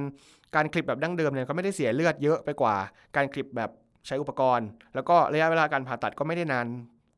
[0.55, 2.75] การคลิปแบบดั้งเดิมเนี่ยก็ไม่ได้เสียเลือดเยอะไปกว่า
[3.17, 3.71] การคลิปแบบ
[4.07, 6.67] ใช้อุปกรณ์ แล้วก็ระยะเวลาการผ่าตัดก็ไม่ได้นาน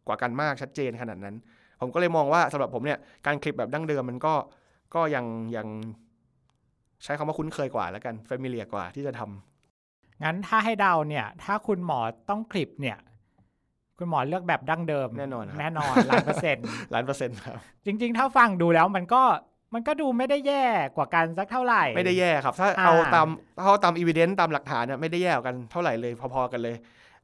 [0.06, 1.36] กว่ากันมากชัดเจนขนาดนั้น
[1.80, 4.34] ผมก็เลยมองว่าสำหรับผมเนี่ยการขลิบแบบดั้งเดิมมันก็
[4.94, 5.24] ก็ยัง
[5.56, 5.66] ยัง
[7.04, 12.98] ใช้คำว่าคุ้นเคยกว่าแล้วกัน f a m i l i a r กว่าที่จะทำงั้นถ้าให้เดาเนี่ย ถ้าคุณหมอต้องขลิบเนี่ย
[13.98, 19.22] คุณหมอเลือกแบบดั้งเดิม แน่นอนครับแน่นอนล้านเปอร์เซ็นต์ล้านเปอร์เซ็นต์ครับ จริง ๆ ถ้าฟังดูแล้วมันก็
[19.74, 20.64] มันก็ดูไม่ได้แย่
[20.96, 23.28] กว่ากันสักเท่าไหร่ ไม่ได้แย่ครับ ถ้าอ่าเอาตาม
[23.62, 26.76] เอาตามอีเวนต์ตามหลักฐานเนี่ยไม่ได้แย่กว่ากันเท่าไหร่เลยพอๆกันเลย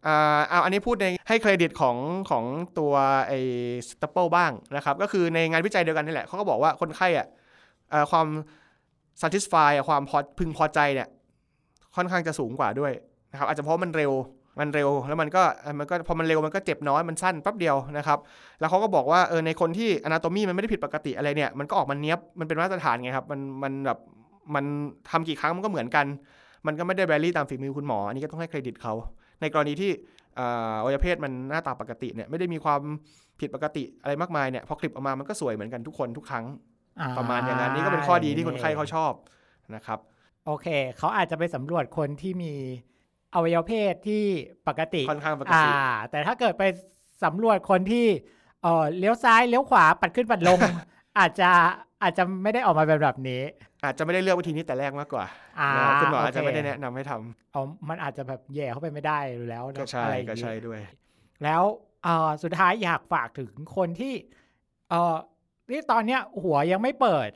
[0.07, 1.97] อ่าเอาอันนี้พูดในให้เครดิตของ
[2.31, 2.45] ของ
[2.79, 2.93] ตัว
[3.29, 3.39] ไอ้
[3.89, 7.27] สตัปเปิลบ้างนะครับ ก็คือในงานวิจัยเดียวกันนี่แหละเขาก็บอกว่าคนไข้อะ
[7.91, 8.27] เอ่อความ
[9.23, 11.09] satisfy อะความพอพึงพอใจเนี่ย
[11.97, 12.93] ค่อนข้างจะสูงกว่าด้วย
[13.31, 14.13] นะครับอาจจะเพราะมันเร็ว
[14.59, 15.43] มันเร็วแล้วมันก็
[15.79, 18.19] มันก็พอมันเร็วมันก็เจ็บน้อยมันสั้นแป๊บเดียวนะครับ
[18.61, 23.99] แล้วเขาก็บอกว่าเออในคนที่อนาโตมีมันไม่ได้ผิดปกติอะไรเนี่ยมันก็ออกมาเนี้ยบมันเป็นมาตรฐานไงครับมันมันแบบ
[24.55, 24.65] มัน
[25.11, 26.07] ทำกี่ครั้งมันก็เหมือนกัน
[26.67, 28.93] มันก็ไม่ได้แบรี่ตามฝีมือคุณหมอ อันนี้ก็ต้องให้เครดิตเขา
[29.41, 29.91] ในกรณีที่
[30.39, 32.81] อ่าอวัยวะเพศมันหน้าตาปกติเนี่ยไม่ได้มีความ
[33.41, 36.45] ผิดปกติอะไรมากมายเนี่ยพอคลิปออกมามันก็สวยเหมือนกันทุกคนทุกครั้ง
[37.01, 39.13] อ่ประมาณอย่างนั้นนี่ก็เป็นข้อดีที่คนไข้เขาชอบ
[39.75, 39.99] นะครับ
[40.47, 40.67] โอเค
[40.99, 42.53] เขาอาจจะไปสำรวจคนที่มี
[43.35, 44.25] อวัยวะเพศที่
[44.69, 45.71] ปกติค่อนข้างปกอ่าติ
[46.11, 46.63] แต่ถ้าเกิดไป
[47.25, 48.07] สำรวจคนที่
[48.63, 50.59] เออเลี้ยวซ้ายเลี้ยวขวาปัดขึ้นปัดลง
[51.19, 51.51] อาจจะ
[52.03, 53.43] อาจจะไม่ได้ออกมาเป็นแบบนี้
[53.85, 55.25] อาจจะไม่ได้เลือกวิธีนี้แต่แรกมากกว่า
[55.61, 60.81] อ่านะครับคุณหมออาจจะโเคไม่ได้แนะนำให้ทำเอามันอาจจะแบบแย่เข้าไปไม่ได้อยู่แล้วเนอะก็ใช่อะไรอย่างก็งี้ใช่ด้วย
[61.45, 61.63] แล้ว
[62.05, 64.15] เอ่อสุดท้ายอยากฝากถึงคนที่
[64.91, 65.17] เอ่อ
[65.71, 67.31] ที่ตอนเนี้ยหัวยังไม่เปิด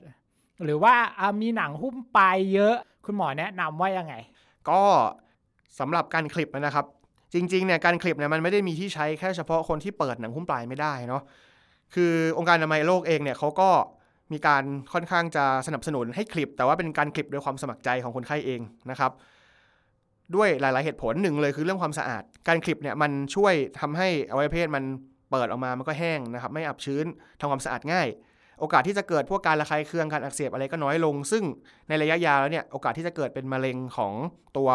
[0.64, 4.14] หรือว่าอะมีหนังหุ้มปลายเยอะ คุณหมอแนะนำว่ายังไง
[4.68, 4.82] ก็
[5.78, 6.86] สำหรับการคลิปนะครับ
[7.34, 11.22] จริงๆเนี่ยการคลิปเนี่ยมันไม่ได้มีที่ใช้แค่เฉพาะคนที่เปิดหนังหุ้มปลายไม่ได้เนาะ
[11.94, 13.70] คือองค์การอนามัยโลกเองเนี่ยเขาก็
[14.32, 19.12] มีการค่อนข้างจะสนับสนุนให้คลิป แต่ว่าเป็นการคลิปโดยความสมัครใจของคนไข้เองนะครับ
[20.34, 24.84] ด้วยหลาย ๆเหตุผลหนึ่งเลยคือเรื่องความสะอาด การคลิปเนี่ยมันช่วยทำให้อวัยวะเพศมัน
[25.30, 27.06] เปิดออกมามันก็แห้งนะครับ ไม่อับชื้น
[27.40, 28.08] ทำความสะอาดง่าย
[28.60, 31.44] โอกาสที่จะเกิดพวกการระคายเคืองการอักเสบอะไรก็น้อยลง ซึ่ง
[31.88, 34.12] ในระยะยาวแล้วเนี่ยโอกาสที่จะเกิดเป็นมะเร็งของ
[34.56, 34.70] ตัว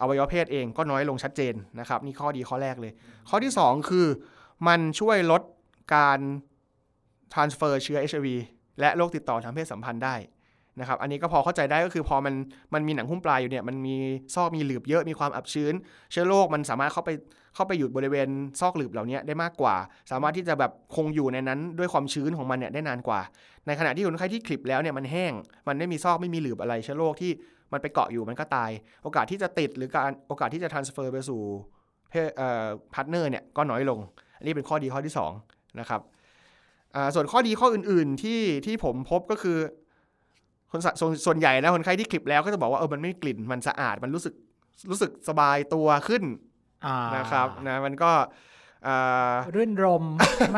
[0.00, 2.92] อวัยวะเพศเองก็น้อยลงชัดเจนนะครับ นี่ข้อดีข้อแรกเลย
[3.28, 4.06] ข้อที่ 2 คือ
[4.68, 5.42] มันช่วยลด
[5.94, 6.18] การ
[7.32, 8.28] transfer เชื้อ HIV
[8.80, 10.16] และโรคติดต่อทางเพศสัมพันธ์ได้
[10.80, 12.34] นะครับอันนี้ก็พอเข้าใจได้ก็คือพอมัน
[12.74, 13.96] มันมีหนังหุ้มปลายอยู่เนี่ยมันมี
[14.34, 15.74] ซอกมีหลืบเยอะมีความอับชื้น
[16.12, 17.10] เชื้อโรคมันสามารถเข้าไป
[17.54, 18.28] เข้าไปอยู่บริเวณ
[18.60, 19.76] ซอกหลืบเหล่านี้ได้มากกว่า
[20.10, 23.20] สามารถที่จะแบบคงอยู่ในนั้นด้วยความชื้นของมันเนี่ยได้นานกว่า
[23.66, 25.32] ในขณะที่คนไข้ที่คลิปแล้วเนี่ยมันแห้ง
[25.68, 27.30] มันไม่มีซอกไม่มีหลืบอะไรเชื้อโรคที่
[27.72, 28.70] มันไปเกาะอยู่มันก็ตาย
[29.02, 31.40] โอกาสที่จะติดหรือการโอกาสที่จะ transfer ไปสู่
[32.10, 33.98] เพศเอ่อ partner เนี่ยก็น้อยลง
[34.38, 35.32] อันนี้เป็นข้อดีข้อที่สอง
[35.80, 36.00] นะครับ
[36.94, 39.58] อ่าส่วนข้อดีข้ออื่น ๆ ที่ที่ผมพบก็คือ
[40.70, 44.34] คนสะส่วนส่วนใหญ่นะคนไข้ที่ขลิบแล้วก็จะบอกว่าเออมันไม่มีกลิ่นมันสะอาดมันรู้สึก
[44.90, 46.22] รู้สึกสบายตัวขึ้น
[46.86, 48.12] อ่านะครับนะมันก็
[48.86, 50.04] อ่ารื่นรมย์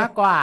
[0.00, 0.38] มากกว่า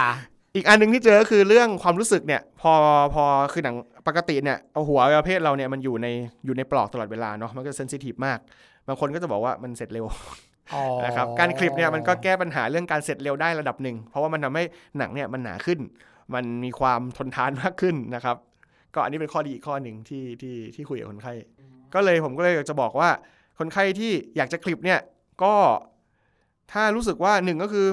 [0.56, 2.74] อีกอันหนึ่งที่เจอก็คือเรื่องความรู้สึกเนี่ย พอ
[3.14, 3.76] พอคือหนัง
[4.08, 6.08] ปกติเนี่ยเอาหัวอวัยวะเพศเราเนี่ยมันอยู่ใน
[6.46, 8.40] อยู่ในปลอกตลอดเวลาเนาะมันก็เซนซิทีฟมาก
[8.88, 10.06] บางคนก็จะบอกว่ามันเสร็จเร็ว
[10.74, 14.64] อ๋อนะครับการคลิปเนี่ยมันก็แก้ปัญหาเรื่องการเสร็จเร็วได้ระดับหนึ่ง เพราะว่ามันทำให้
[14.98, 15.80] หนังเนี่ยมันหนาขึ้น
[16.34, 18.38] มันมีความทนทานมากขึ้นนะครับ
[18.94, 21.34] ก็อันนี้เป็นข้อดีอีกข้อหนึ่งที่ที่ที่คุยกับคนไข้
[21.94, 23.10] ก็เลยผมก็เลยอยากจะบอกว่า
[23.60, 25.00] คนไข้ที่อยากจะคลิปเนี่ย
[25.44, 25.54] ก็
[26.72, 27.88] ถ้ารู้สึกว่าหนึ่งก็คือ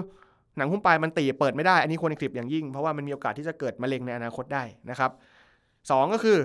[0.56, 5.10] หนังหุ้มปลายมันตีเปิดไม่ได้ อันนี้ควรคลิปอย่างยิ่ง เพราะว่ามันมีโอกาสที่จะเกิดมะเร็งในอนาคตได้นะครับ
[5.90, 6.38] สองก็คือ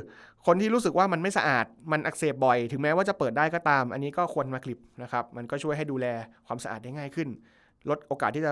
[0.46, 6.06] คนที่รู้สึกว่ามันไม่สะอาดมันอักเสบบ่อย ถึงแม้ว่าจะเปิดได้ก็ตาม อันนี้ก็ควรมาคลิปนะครับมันก็ช่วยให้ดูแล
[6.48, 7.30] ความสะอาดได้ง่ายขึ้น
[7.90, 8.52] ลดโอกาสที่จะ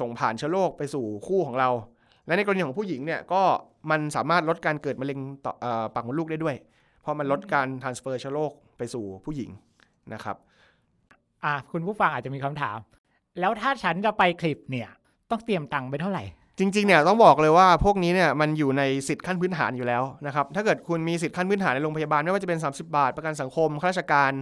[0.00, 1.70] ส่งผ่านเชื้อโรคไปสู่คู่ของเรา
[2.26, 3.42] และในกรณีของผู้หญิงเนี่ยก็
[3.90, 6.56] มันสามารถลดการเกิดมะเร็งต่อออปากมดลูกได้ด้วย
[7.02, 9.50] เพราะมันลดการ transfer เชื้อโรคไปสู่ผู้หญิง
[10.14, 10.36] นะครับ
[11.44, 12.78] อะคุณผู้ฟังอาจจะมีคำถาม
[13.40, 14.88] แล้วถ้าฉันจะไปคลิปเนี่ย
[15.30, 16.24] ต้องเตรียมตังค์ไปเท่าไหร่
[16.62, 24.32] จริงๆเนี่ยต้องบอกเลยว่าพวกนี้เนี่ยมันอยู่ในสิทธิขั้นพื้นฐานอยู่แล้วนะครับถ้าเกิดคุณมีสิทธิขั้นพื้นฐานในโรงพยาบาลไม่ว่าจะเป็น 30 บาท ประกันสังคมข้าราชการ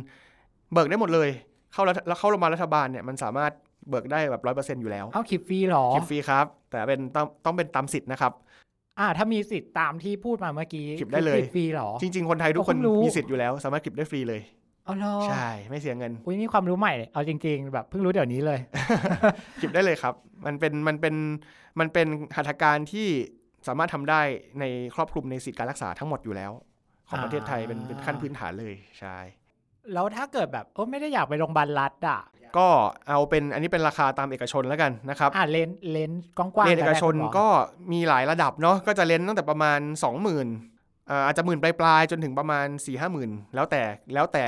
[0.73, 1.29] เบิกได้หมดเลย
[1.73, 3.53] เข้ารัฐแล้วเข้าโรงพยาบาลรัฐบาลเนี่ยมันสามารถ
[3.89, 8.33] เบิกได้แบบร้อยเปอร์เซ็นต์อยู่แล้วเอาคลิปฟรีเหรอคลิปฟรีครับ แต่เป็นต้องต้องเป็นตามสิทธิ์นะครับ
[8.99, 14.41] อ่าถ้ามีสิทธิ์ตามที่พูดมาเมื่อกี้คลิปได้เลยคลิปฟรีเหรอจริง ๆ คนไทยทุกคนผมเพิ่งรู้มีสิทธิ์อยู่แล้ว สามารถคลิปได้ฟรีเลย
[14.85, 18.59] เอาเหรอใช่ ไม่เสียเงิน อุ้ยนี่ความรู้ใหม่ เอาจริง ๆ แบบเพิ่งรู้เดี๋ยวนี้เลย
[19.61, 20.15] คลิปได้เลยครับ
[20.47, 21.15] มันเป็นมันเป็น
[21.81, 22.07] มันเป็น
[22.37, 23.09] หัตถการที่
[23.69, 24.21] สามารถทำได้
[24.61, 24.65] ใน
[24.95, 26.53] ครอบคลุมในสิทธิการรักษาทั้งหมดอยู่แล้ว
[27.09, 29.17] ของประเทศไทยเป็นเป็นขั้นพื้นฐานเลยใช่
[29.93, 32.21] แล้วถ้าเกิดแบบโอ้ไม่ได้อยากไปโรงพยาบาลรัฐอะ
[32.59, 32.69] ก็
[33.09, 37.47] เอาเป็นอันนี้เป็นราคาตามเอกชนแล้วกันนะครับอ่าเลนเลนกว้างๆเรียนเอกชนได้ไหมคุณหมอก็
[37.93, 39.81] มีหลายระดับเนาะก็จะเลนตั้งแต่ประมาณ
[40.31, 40.80] 20,000
[41.11, 43.83] อ่าอาจจะหมื่นปลายๆจนถึงประมาณ4ี่ห้าหมื่นแล้วแต่
[44.15, 44.47] แล้วแต่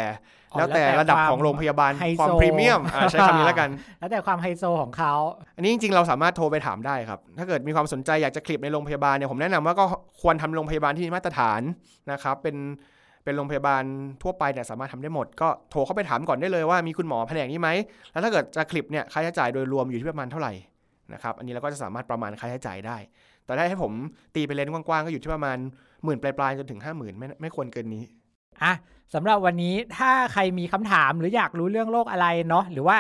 [0.53, 5.13] อ๋อแล้วแต่แล้วแต่ระดับความของโรงพยาบาลไฮโซความพรีเมียมอ่าใช้คำนี้แล้วกัน แล้วแต่ความไฮโซของเขา
[5.57, 9.85] อันนี้จริงๆ เราสามารถโทรไปถามได้ครับ ถ้าเกิดมีความสนใจอยากจะคลิปในโรงพยาบาลเนี่ยผมแนะนำว่าก็
[10.23, 11.61] ควรทำโรงพยาบาลที่มีมาตรฐาน
[12.13, 12.57] นะครับ เป็น
[13.25, 13.83] เป็นโรงพยาบาล
[14.23, 17.69] ทั่วไปเนี่ยสามารถทำได้หมด ก็โทรเข้าไปถามก่อนได้เลยว่ามีคุณหมอแผนกนี้ไหม
[18.13, 20.53] แล้วถ้าเกิดจะคลิปเนี่ยค่าใช้จ่ายโดยรวมอยู่ที่ประมาณเท่าไหร่
[21.13, 22.97] นะครับอันนี้เราก็จะสามารถประมาณค่าใช้จ่ายได้
[23.47, 23.93] แต่ถ้าให้ผม
[24.35, 25.59] ตีเป็นเลนส์กว้างๆก็อยู่ที่ประมาณ
[26.05, 28.05] หมื่นปลายๆจนถึงห้าหมื่นไม่ไม่ควรเกินนี้
[28.63, 28.73] อะ
[29.15, 32.99] สำหรับวันนี้ถ้าใครมีคำถามหรืออยากรู้เรื่องโรคอะไรเนาะหรือว่า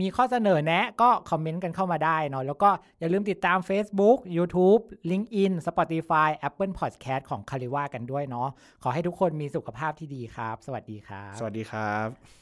[0.00, 8.48] มีข้อเสนอแนะก็คอมเมนต์กันเข้ามาได้เนาะแล้วก็อย่าลืมติดตาม Facebook YouTube LinkedIn Spotify Apple Podcast ของคาริว่ากันด้วยเนาะ
[8.82, 12.41] ขอให้ทุกคนมีสุขภาพที่ดีครับ สวัสดีครับ สวัสดีครับ